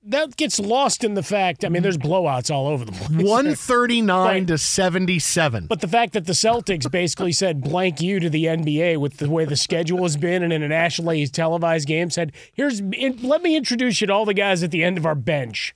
[0.07, 1.65] that gets lost in the fact.
[1.65, 3.09] I mean, there's blowouts all over the place.
[3.27, 5.65] 139 But- to 77.
[5.65, 9.29] But the fact that the Celtics basically said blank you to the NBA with the
[9.29, 13.55] way the schedule has been and in a nationally televised game said, here's let me
[13.55, 15.73] introduce you to all the guys at the end of our bench.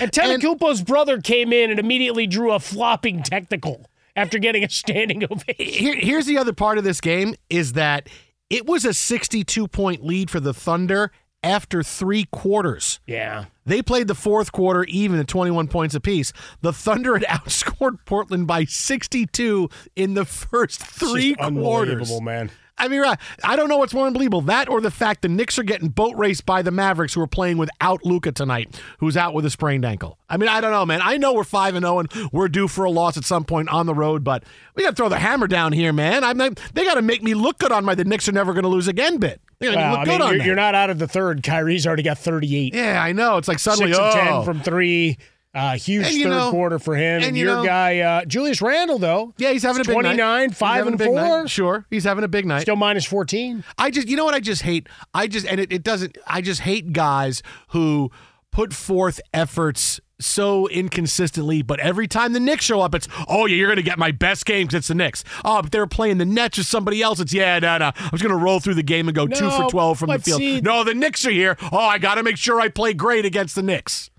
[0.00, 5.24] And Tanakupo's brother came in and immediately drew a flopping technical after getting a standing
[5.30, 5.54] ovation.
[5.58, 8.08] Here, here's the other part of this game is that
[8.50, 11.10] it was a 62 point lead for the Thunder
[11.42, 13.00] after three quarters.
[13.06, 13.46] Yeah.
[13.66, 16.32] They played the fourth quarter even at 21 points apiece.
[16.62, 21.46] The Thunder had outscored Portland by 62 in the first three quarters.
[21.46, 22.50] unbelievable, man.
[22.76, 25.58] I mean, right, I don't know what's more unbelievable that or the fact the Knicks
[25.58, 29.32] are getting boat raced by the Mavericks, who are playing without Luka tonight, who's out
[29.32, 30.18] with a sprained ankle.
[30.28, 31.00] I mean, I don't know, man.
[31.02, 33.68] I know we're five and zero and we're due for a loss at some point
[33.68, 34.44] on the road, but
[34.74, 36.24] we got to throw the hammer down here, man.
[36.24, 38.52] I'm not, they got to make me look good on my the Knicks are never
[38.52, 39.40] going to lose again bit.
[39.60, 41.42] They Well, look I mean, on you're, you're not out of the third.
[41.42, 42.74] Kyrie's already got 38.
[42.74, 43.36] Yeah, I know.
[43.36, 44.12] It's like suddenly Six oh.
[44.12, 45.18] ten from three.
[45.54, 47.16] Uh, huge And third know- quarter for him.
[47.18, 49.94] and And, you your know- guy uh, Julius Randle, though, Yeah, he's having a big
[49.94, 50.02] night.
[50.16, 51.26] 29, He's five and big night.
[51.28, 51.48] four.
[51.48, 52.62] Sure, he's having a big night.
[52.62, 53.62] still minus 14.
[53.78, 54.34] I just, you know what?
[54.34, 54.88] I just hate.
[55.14, 56.18] I just, and it, it doesn't.
[56.26, 58.10] I just hate guys who
[58.50, 63.56] put forth efforts so inconsistently, but every time the Knicks show up, it's oh yeah,
[63.56, 65.24] you're gonna get my best game because it's the Knicks.
[65.44, 67.18] Oh, but they're playing the Nets or somebody else.
[67.20, 67.86] It's yeah, no, no.
[67.96, 70.38] I was gonna roll through the game and go two for twelve from the field.
[70.38, 71.56] see- no, the Knicks are here.
[71.72, 74.10] Oh, I got to make sure I play great against the Knicks.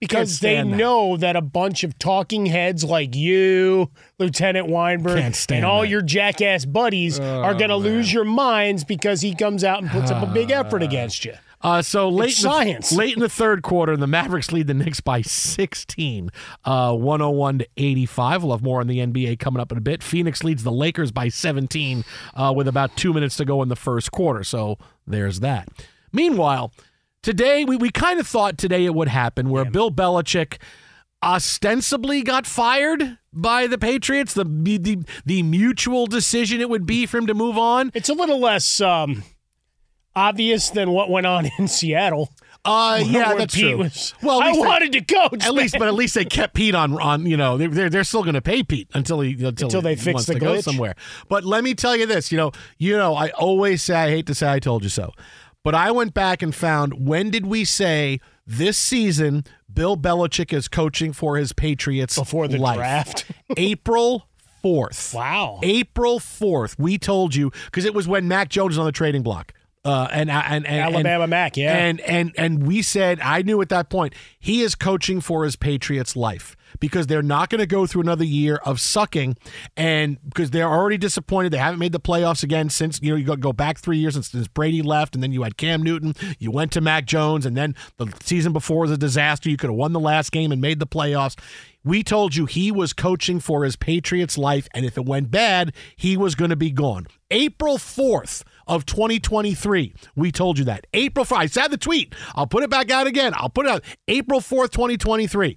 [0.00, 0.66] Because they that.
[0.66, 5.18] know that a bunch of talking heads like you, Lieutenant Weinberg,
[5.50, 5.88] and all that.
[5.88, 10.10] your jackass buddies are going to lose your minds because he comes out and puts
[10.10, 11.34] up a big effort against you.
[11.62, 12.92] Uh, so late It's in the, science.
[12.92, 16.30] late in the third quarter, the Mavericks lead the Knicks by 16,
[16.64, 18.42] uh, 101 to 85.
[18.42, 20.02] We'll have more on the NBA coming up in a bit.
[20.02, 22.02] Phoenix leads the Lakers by 17
[22.34, 24.42] uh, with about two minutes to go in the first quarter.
[24.42, 25.68] So there's that.
[26.14, 26.72] Meanwhile,
[27.22, 30.58] today we, we kind of thought today it would happen where Bill Belichick
[31.22, 34.34] ostensibly got fired by the Patriots.
[34.34, 37.90] The, the the mutual decision it would be for him to move on.
[37.94, 39.22] It's a little less um,
[40.16, 42.30] obvious than what went on in Seattle.
[42.62, 43.78] Uh, yeah, where that's Pete true.
[43.78, 45.44] Was, well, I they- wanted to coach.
[45.46, 47.00] At least, but at least they kept Pete on.
[47.00, 49.82] On you know, they're they're, they're still going to pay Pete until he until, Until
[49.82, 50.64] they he fix the to go glitch.
[50.64, 50.94] somewhere.
[51.28, 54.26] But let me tell you this, you know, you know, I always say I hate
[54.26, 55.12] to say I told you so,
[55.62, 60.68] but I went back and found when did we say this season Bill Belichick is
[60.68, 62.76] coaching for his Patriots Before the life?
[62.76, 63.26] draft.
[63.56, 64.26] April.
[64.62, 65.14] 4th.
[65.14, 65.58] Wow.
[65.62, 66.78] April 4th.
[66.78, 69.54] We told you because it was when Mac Jones was on the trading block.
[69.82, 71.74] Uh, and, and, and Alabama and, Mac, yeah.
[71.74, 75.56] And and and we said I knew at that point he is coaching for his
[75.56, 79.36] Patriots life because they're not going to go through another year of sucking
[79.76, 83.36] and because they're already disappointed they haven't made the playoffs again since you know you
[83.36, 86.50] go, back 3 years since, since Brady left and then you had Cam Newton you
[86.50, 89.76] went to Mac Jones and then the season before was a disaster you could have
[89.76, 91.38] won the last game and made the playoffs
[91.84, 95.72] we told you he was coaching for his Patriots life and if it went bad
[95.96, 99.94] he was going to be gone April 4th of 2023.
[100.14, 100.86] We told you that.
[100.94, 101.36] April 4th.
[101.36, 102.14] I said the tweet.
[102.34, 103.32] I'll put it back out again.
[103.36, 103.84] I'll put it out.
[104.06, 105.56] April 4th, 2023.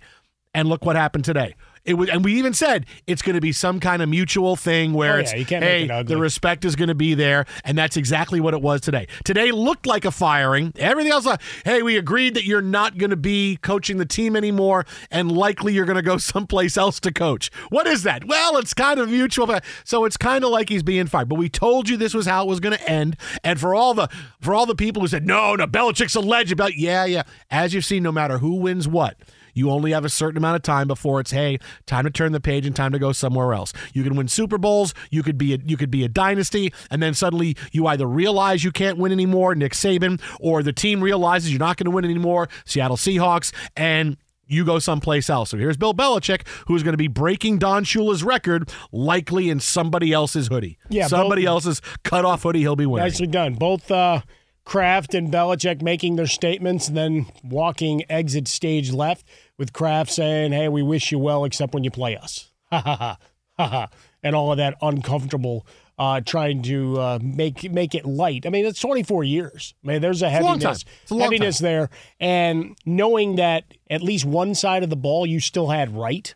[0.53, 1.55] And look what happened today.
[1.85, 4.93] It was, and we even said it's going to be some kind of mutual thing
[4.93, 7.13] where Oh, it's yeah, you can't make hey, it the respect is going to be
[7.13, 9.07] there, and that's exactly what it was today.
[9.25, 10.71] Today looked like a firing.
[10.77, 14.37] Everything else, like, hey, we agreed that you're not going to be coaching the team
[14.37, 17.51] anymore, and likely you're going to go someplace else to coach.
[17.67, 18.25] What is that?
[18.25, 21.27] Well, it's kind of mutual, so it's kind of like he's being fired.
[21.27, 23.93] But we told you this was how it was going to end, and for all
[23.93, 24.07] the
[24.39, 27.23] for all the people who said no, no, Belichick's a legend, but yeah, yeah.
[27.51, 29.17] As you've seen, no matter who wins what.
[29.53, 32.39] You only have a certain amount of time before it's hey, time to turn the
[32.39, 33.73] page and time to go somewhere else.
[33.93, 37.01] You can win Super Bowls, you could be a, you could be a dynasty, and
[37.01, 41.51] then suddenly you either realize you can't win anymore, Nick Saban, or the team realizes
[41.51, 45.49] you're not going to win anymore, Seattle Seahawks, and you go someplace else.
[45.49, 50.11] So here's Bill Belichick, who's going to be breaking Don Shula's record, likely in somebody
[50.11, 50.77] else's hoodie.
[50.89, 53.05] Yeah, somebody Bill- else's cutoff hoodie he'll be wearing.
[53.05, 53.55] Nicely done.
[53.55, 54.21] Both uh,
[54.65, 59.25] Kraft and Belichick making their statements, and then walking exit stage left
[59.57, 62.95] with Kraft saying, "Hey, we wish you well, except when you play us." Ha ha
[62.95, 63.17] ha
[63.57, 63.89] ha ha,
[64.23, 68.45] and all of that uncomfortable uh, trying to uh, make make it light.
[68.45, 69.75] I mean, it's 24 years.
[69.83, 70.93] I mean, there's a a heaviness, time.
[71.11, 71.89] A long heaviness there,
[72.19, 76.33] and knowing that at least one side of the ball you still had right.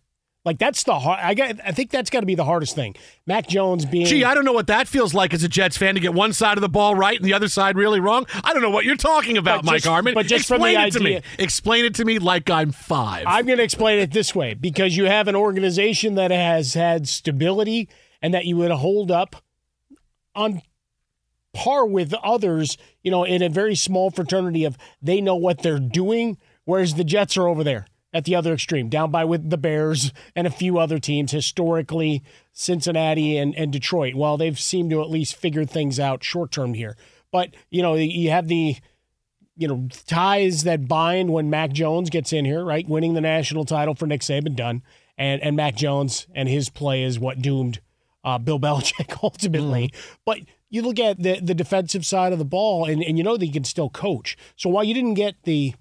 [0.47, 1.19] Like that's the hard.
[1.21, 1.57] I got.
[1.61, 2.95] I think that's got to be the hardest thing.
[3.25, 4.05] Mac Jones being.
[4.05, 6.31] Gee, I don't know what that feels like as a Jets fan to get one
[6.31, 8.25] side of the ball right and the other side really wrong.
[8.45, 10.13] I don't know what you're talking about, But Mike Harmon.
[10.13, 11.21] but just from Explain the it to me.
[11.37, 13.25] Explain it to me like I'm five.
[13.27, 17.09] I'm going to explain it this way because you have an organization that has had
[17.09, 17.89] stability
[18.21, 19.35] and that you would hold up
[20.33, 20.61] on
[21.53, 25.77] par with others, you know, in a very small fraternity of they know what they're
[25.77, 29.57] doing, whereas the Jets are over there at the other extreme, down by with the
[29.57, 34.15] Bears and a few other teams, historically Cincinnati and, and Detroit.
[34.15, 36.95] Well, they've seemed to at least figure things out short term here.
[37.31, 38.77] But, you know, you have the
[39.57, 42.87] you know, ties that bind when Mac Jones gets in here, right?
[42.87, 44.83] Winning the national title for Nick Saban done.
[45.17, 47.81] And and Mac Jones and his play is what doomed
[48.23, 49.91] uh, Bill Belichick ultimately.
[50.25, 53.35] But you look at the the defensive side of the ball and, and you know
[53.35, 54.37] that he can still coach.
[54.55, 55.73] So while you didn't get the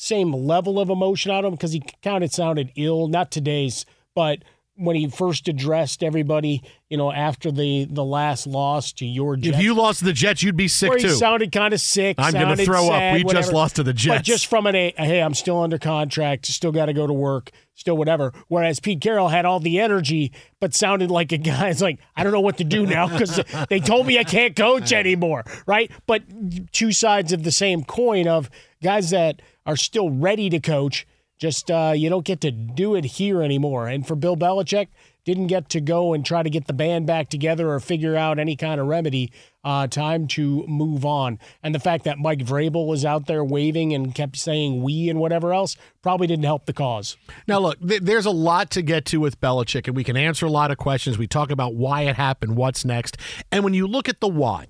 [0.00, 3.84] same level of emotion out of him because he kind of sounded ill, not today's,
[4.14, 4.38] but
[4.76, 9.56] when he first addressed everybody, you know, after the the last loss to your Jets.
[9.58, 11.08] if you lost to the Jets, you'd be sick too.
[11.08, 12.14] sounded kind of sick.
[12.16, 12.92] I'm gonna sounded throw up.
[13.00, 14.26] sad, We just lost to the But Jets.
[14.28, 17.50] just from an a, hey, I'm still under contract, still got to go to work,
[17.74, 18.32] still whatever.
[18.46, 20.30] Whereas Pete Carroll had all the energy,
[20.60, 21.68] but sounded like a guy.
[21.70, 24.54] It's like I don't know what to do now because they told me I can't
[24.54, 25.90] coach anymore, right?
[26.06, 26.22] But
[26.70, 28.48] two sides of the same coin of
[28.80, 31.06] guys that are still ready to coach.
[31.36, 33.86] Just uh, you don't get to do it here anymore.
[33.86, 34.88] And for Bill Belichick,
[35.24, 38.38] didn't get to go and try to get the band back together or figure out
[38.38, 39.30] any kind of remedy.
[39.62, 41.38] Uh, time to move on.
[41.62, 45.20] And the fact that Mike Vrabel was out there waving and kept saying we and
[45.20, 47.18] whatever else probably didn't help the cause.
[47.46, 50.46] Now, look, th- there's a lot to get to with Belichick, and we can answer
[50.46, 51.18] a lot of questions.
[51.18, 53.18] We talk about why it happened, what's next.
[53.52, 54.68] And when you look at the why,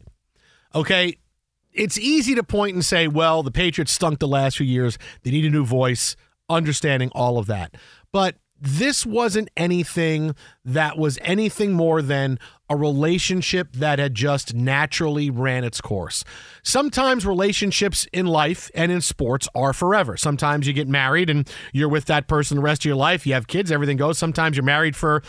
[0.75, 1.19] okay,
[1.79, 4.99] it's easy to point and say, well, the Patriots stunk the last few years.
[5.23, 6.17] They need a new voice,
[6.51, 7.77] understanding all of that.
[8.13, 15.31] But this wasn't anything that was anything more than a relationship that had just naturally
[15.31, 16.25] ran its course.
[16.65, 20.17] Sometimes relationships in life and in sports are forever.
[20.17, 23.27] Sometimes you get married and you're with that person the rest of your life.
[23.27, 24.19] You have kids, everything goes.
[24.19, 25.23] Sometimes you're married for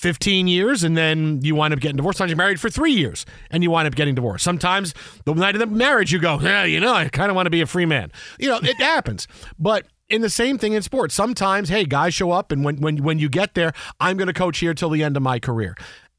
[0.00, 2.16] 15 years and then you wind up getting divorced.
[2.16, 4.42] Sometimes you're married for three years and you wind up getting divorced.
[4.42, 4.94] Sometimes
[5.26, 7.50] the night of the marriage, you go, yeah, you know, I kind of want to
[7.50, 8.10] be a free man.
[8.38, 9.28] You know, it happens.
[9.58, 13.02] But in the same thing in sports, sometimes, hey, guys show up and when, when,
[13.02, 15.76] when you get there, I'm going to coach here till the end of my career.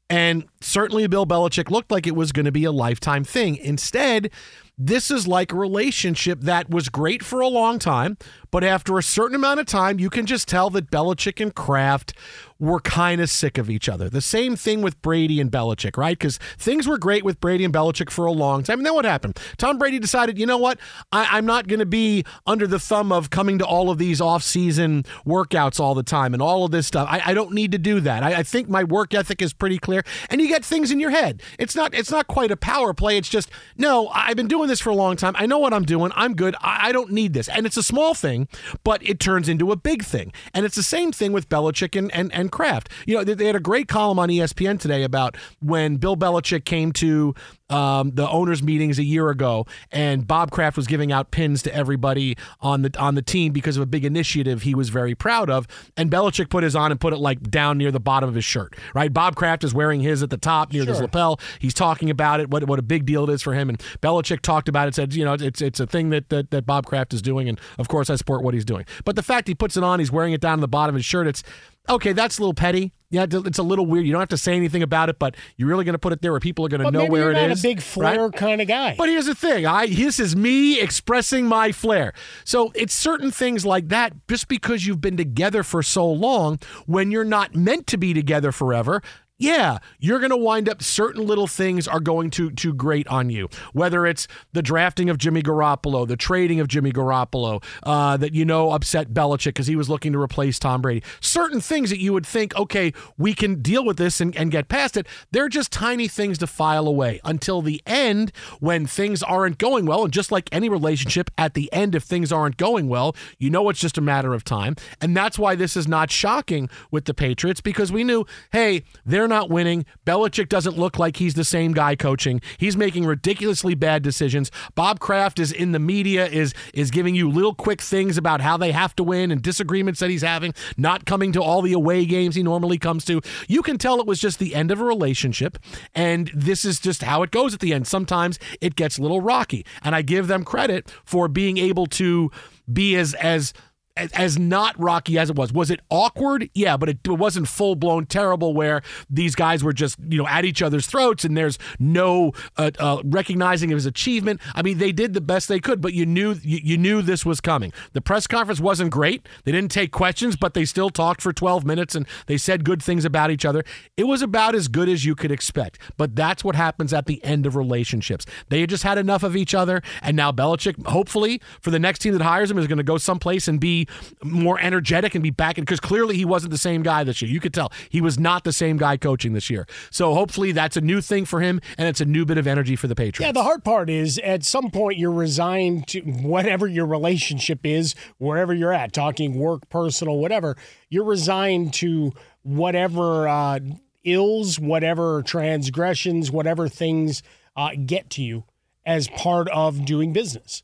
[0.08, 3.56] And certainly Bill Belichick looked like it was going to be a lifetime thing.
[3.56, 4.30] Instead,
[4.78, 8.16] this is like a relationship that was great for a long time,
[8.52, 12.14] but after a certain amount of time, you can just tell that Belichick and Kraft
[12.60, 14.08] were kind of sick of each other.
[14.08, 16.16] The same thing with Brady and Belichick, right?
[16.16, 18.78] Because things were great with Brady and Belichick for a long time.
[18.78, 19.40] And then what happened?
[19.56, 20.78] Tom Brady decided, you know what?
[21.10, 24.20] I, I'm not going to be under the thumb of coming to all of these
[24.20, 27.08] off-season workouts all the time and all of this stuff.
[27.10, 28.22] I, I don't need to do that.
[28.22, 30.04] I, I think my work ethic is pretty clear.
[30.30, 31.42] And you get things in your head.
[31.58, 31.92] It's not.
[31.94, 33.16] It's not quite a power play.
[33.16, 34.06] It's just no.
[34.08, 35.34] I've been doing this for a long time.
[35.36, 36.12] I know what I'm doing.
[36.14, 36.54] I'm good.
[36.60, 37.48] I, I don't need this.
[37.48, 38.41] And it's a small thing,
[38.84, 40.32] but it turns into a big thing.
[40.54, 42.88] And it's the same thing with Belichick and and, and Kraft.
[43.06, 46.64] You know, they, they had a great column on ESPN today about when Bill Belichick
[46.64, 47.34] came to
[47.72, 51.74] um, the owners' meetings a year ago, and Bob Kraft was giving out pins to
[51.74, 55.48] everybody on the on the team because of a big initiative he was very proud
[55.50, 55.66] of.
[55.96, 58.44] And Belichick put his on and put it like down near the bottom of his
[58.44, 58.76] shirt.
[58.94, 61.40] Right, Bob Kraft is wearing his at the top near his lapel.
[61.58, 63.68] He's talking about it, what what a big deal it is for him.
[63.68, 66.66] And Belichick talked about it, said you know it's it's a thing that that, that
[66.66, 68.84] Bob Kraft is doing, and of course I support what he's doing.
[69.04, 70.98] But the fact he puts it on, he's wearing it down to the bottom of
[70.98, 71.26] his shirt.
[71.26, 71.42] It's
[71.88, 72.12] okay.
[72.12, 72.92] That's a little petty.
[73.10, 74.06] Yeah, it's a little weird.
[74.06, 76.22] You don't have to say anything about it, but you're really going to put it
[76.22, 77.60] there where people are going to know where you're it not is.
[77.62, 78.32] a big flair right?
[78.32, 78.94] kind of guy.
[78.96, 79.66] But here's the thing.
[79.66, 82.14] I this is me expressing my flair.
[82.44, 84.14] So it's certain things like that.
[84.28, 88.50] Just because you've been together for so long, when you're not meant to be together
[88.50, 89.02] forever.
[89.38, 93.28] Yeah, you're going to wind up certain little things are going to to grate on
[93.28, 93.48] you.
[93.72, 98.44] Whether it's the drafting of Jimmy Garoppolo, the trading of Jimmy Garoppolo, uh, that you
[98.44, 101.02] know upset Belichick because he was looking to replace Tom Brady.
[101.20, 104.68] Certain things that you would think, okay, we can deal with this and, and get
[104.68, 105.08] past it.
[105.32, 108.30] They're just tiny things to file away until the end
[108.60, 110.04] when things aren't going well.
[110.04, 113.68] And just like any relationship, at the end, if things aren't going well, you know
[113.70, 114.76] it's just a matter of time.
[115.00, 119.31] And that's why this is not shocking with the Patriots because we knew, hey, they're
[119.32, 119.84] not winning.
[120.06, 122.40] Belichick doesn't look like he's the same guy coaching.
[122.58, 124.50] He's making ridiculously bad decisions.
[124.74, 128.56] Bob Kraft is in the media, is is giving you little quick things about how
[128.56, 132.04] they have to win and disagreements that he's having, not coming to all the away
[132.04, 133.20] games he normally comes to.
[133.48, 135.58] You can tell it was just the end of a relationship,
[135.94, 137.86] and this is just how it goes at the end.
[137.86, 142.30] Sometimes it gets a little rocky, and I give them credit for being able to
[142.72, 143.52] be as as
[143.96, 145.52] as, as not rocky as it was.
[145.52, 146.48] Was it awkward?
[146.54, 150.26] Yeah, but it, it wasn't full blown terrible where these guys were just you know
[150.26, 154.40] at each other's throats and there's no uh, uh, recognizing of his achievement.
[154.54, 157.26] I mean, they did the best they could, but you knew you, you knew this
[157.26, 157.72] was coming.
[157.92, 159.28] The press conference wasn't great.
[159.44, 162.82] They didn't take questions, but they still talked for 12 minutes and they said good
[162.82, 163.64] things about each other.
[163.96, 165.78] It was about as good as you could expect.
[165.96, 168.24] But that's what happens at the end of relationships.
[168.48, 172.12] They just had enough of each other, and now Belichick, hopefully, for the next team
[172.14, 173.81] that hires him, is going to go someplace and be
[174.22, 177.30] more energetic and be back in because clearly he wasn't the same guy this year.
[177.30, 179.66] You could tell he was not the same guy coaching this year.
[179.90, 182.76] So hopefully that's a new thing for him and it's a new bit of energy
[182.76, 183.20] for the Patriots.
[183.20, 187.94] Yeah, the hard part is at some point you're resigned to whatever your relationship is,
[188.18, 190.56] wherever you're at, talking work, personal, whatever.
[190.88, 192.12] You're resigned to
[192.42, 193.60] whatever uh,
[194.04, 197.22] ills, whatever transgressions, whatever things
[197.56, 198.44] uh, get to you
[198.84, 200.62] as part of doing business,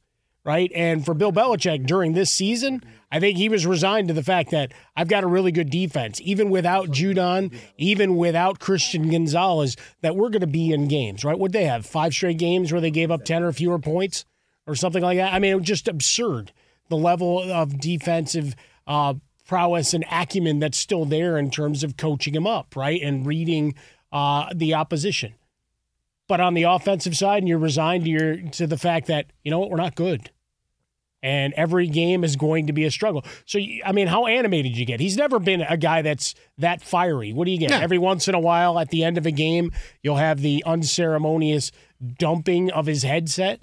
[0.49, 0.72] right?
[0.74, 2.82] And for Bill Belichick during this season,
[3.12, 6.22] I think he was resigned to the fact that I've got a really good defense,
[6.22, 11.38] even without Judon, even without Christian Gonzalez, that we're going to be in games, right?
[11.38, 14.24] Would they have five straight games where they gave up 10 or fewer points
[14.66, 15.34] or something like that?
[15.34, 16.51] I mean, it was just absurd
[16.88, 19.14] the level of defensive uh,
[19.46, 23.03] prowess and acumen that's still there in terms of coaching him up, right?
[23.03, 23.74] And reading
[24.12, 25.34] uh, the opposition.
[26.26, 29.51] But on the offensive side, and you're resigned to, your, to the fact that, you
[29.51, 30.30] know what, we're not good
[31.22, 33.24] and every game is going to be a struggle.
[33.44, 35.00] So, I mean, how animated do you get?
[35.00, 37.32] He's never been a guy that's that fiery.
[37.32, 37.70] What do you get?
[37.70, 37.80] Yeah.
[37.80, 41.72] Every once in a while, at the end of a game, you'll have the unceremonious
[42.18, 43.60] dumping of his headset.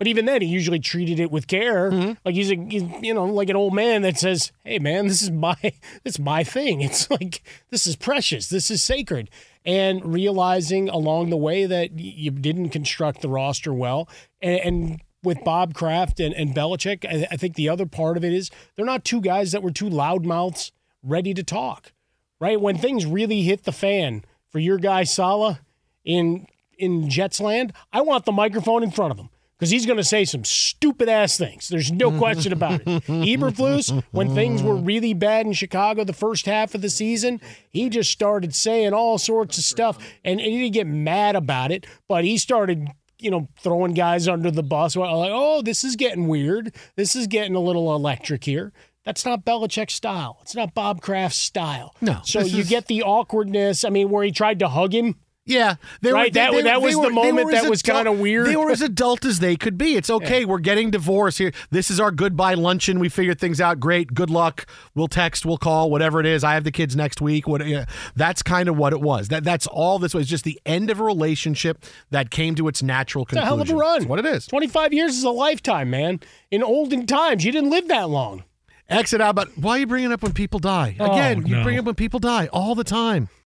[0.00, 2.12] But even then, he usually treated it with care, mm-hmm.
[2.24, 5.30] like he's a you know like an old man that says, "Hey, man, this is
[5.30, 6.80] my this is my thing.
[6.90, 8.48] It's like this is precious.
[8.48, 9.28] This is sacred."
[9.62, 14.08] And realizing along the way that you didn't construct the roster well,
[14.40, 18.24] and, and with Bob Kraft and, and Belichick, I, I, think the other part of
[18.24, 20.70] it is they're not two guys that were two loudmouths
[21.02, 21.92] ready to talk,
[22.40, 22.60] right?
[22.60, 25.58] When things really hit the fan for your guy Saleh
[26.04, 26.46] in
[26.78, 29.28] in Jets land, I want the microphone in front of him
[29.60, 31.68] because he's going to say some stupid ass things.
[31.68, 32.86] There's no question about it.
[33.04, 37.90] Eberflus, when things were really bad in Chicago the first half of the season, he
[37.90, 41.86] just started saying all sorts of stuff, and, and he didn't get mad about it,
[42.08, 42.88] but he started
[43.22, 44.96] you know, throwing guys under the bus.
[44.96, 46.74] Like, oh, this is getting weird.
[46.96, 48.72] This is getting a little electric here.
[49.04, 50.38] That's not Belichick's style.
[50.42, 51.94] It's not Bob Kraft's style.
[52.00, 52.20] No.
[52.24, 52.68] So you is...
[52.68, 53.84] get the awkwardness.
[53.84, 55.16] I mean, where he tried to hug him
[55.50, 56.20] yeah, they right.
[56.20, 58.46] Were, they, that they, that was the moment that was kind of weird.
[58.46, 59.96] They were as adult as they could be.
[59.96, 60.40] It's okay.
[60.40, 60.46] Yeah.
[60.46, 61.52] We're getting divorced here.
[61.70, 62.98] This is our goodbye luncheon.
[62.98, 63.80] We figured things out.
[63.80, 64.14] Great.
[64.14, 64.66] Good luck.
[64.94, 65.44] We'll text.
[65.44, 65.90] We'll call.
[65.90, 66.44] Whatever it is.
[66.44, 67.48] I have the kids next week.
[67.48, 67.66] What?
[67.66, 69.28] Yeah, that's kind of what it was.
[69.28, 69.98] That that's all.
[69.98, 73.42] This was just the end of a relationship that came to its natural conclusion.
[73.42, 73.98] It's a hell of a run.
[74.00, 74.46] That's what it is.
[74.46, 76.20] Twenty five years is a lifetime, man.
[76.50, 78.44] In olden times, you didn't live that long.
[78.88, 79.36] Exit out.
[79.36, 80.96] But why are you bringing up when people die?
[80.98, 81.46] Oh, Again, no.
[81.46, 83.28] you bring up when people die all the time.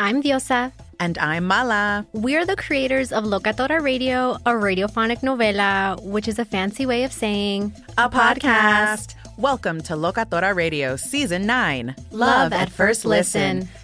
[0.00, 0.72] I'm Diosa.
[0.98, 2.04] And I'm Mala.
[2.12, 7.12] We're the creators of Locatora Radio, a radiophonic novela, which is a fancy way of
[7.12, 9.14] saying a, podcast.
[9.14, 9.14] podcast.
[9.38, 13.60] Welcome to Locatora Radio Season 9 Love, Love at First listen.
[13.60, 13.83] listen.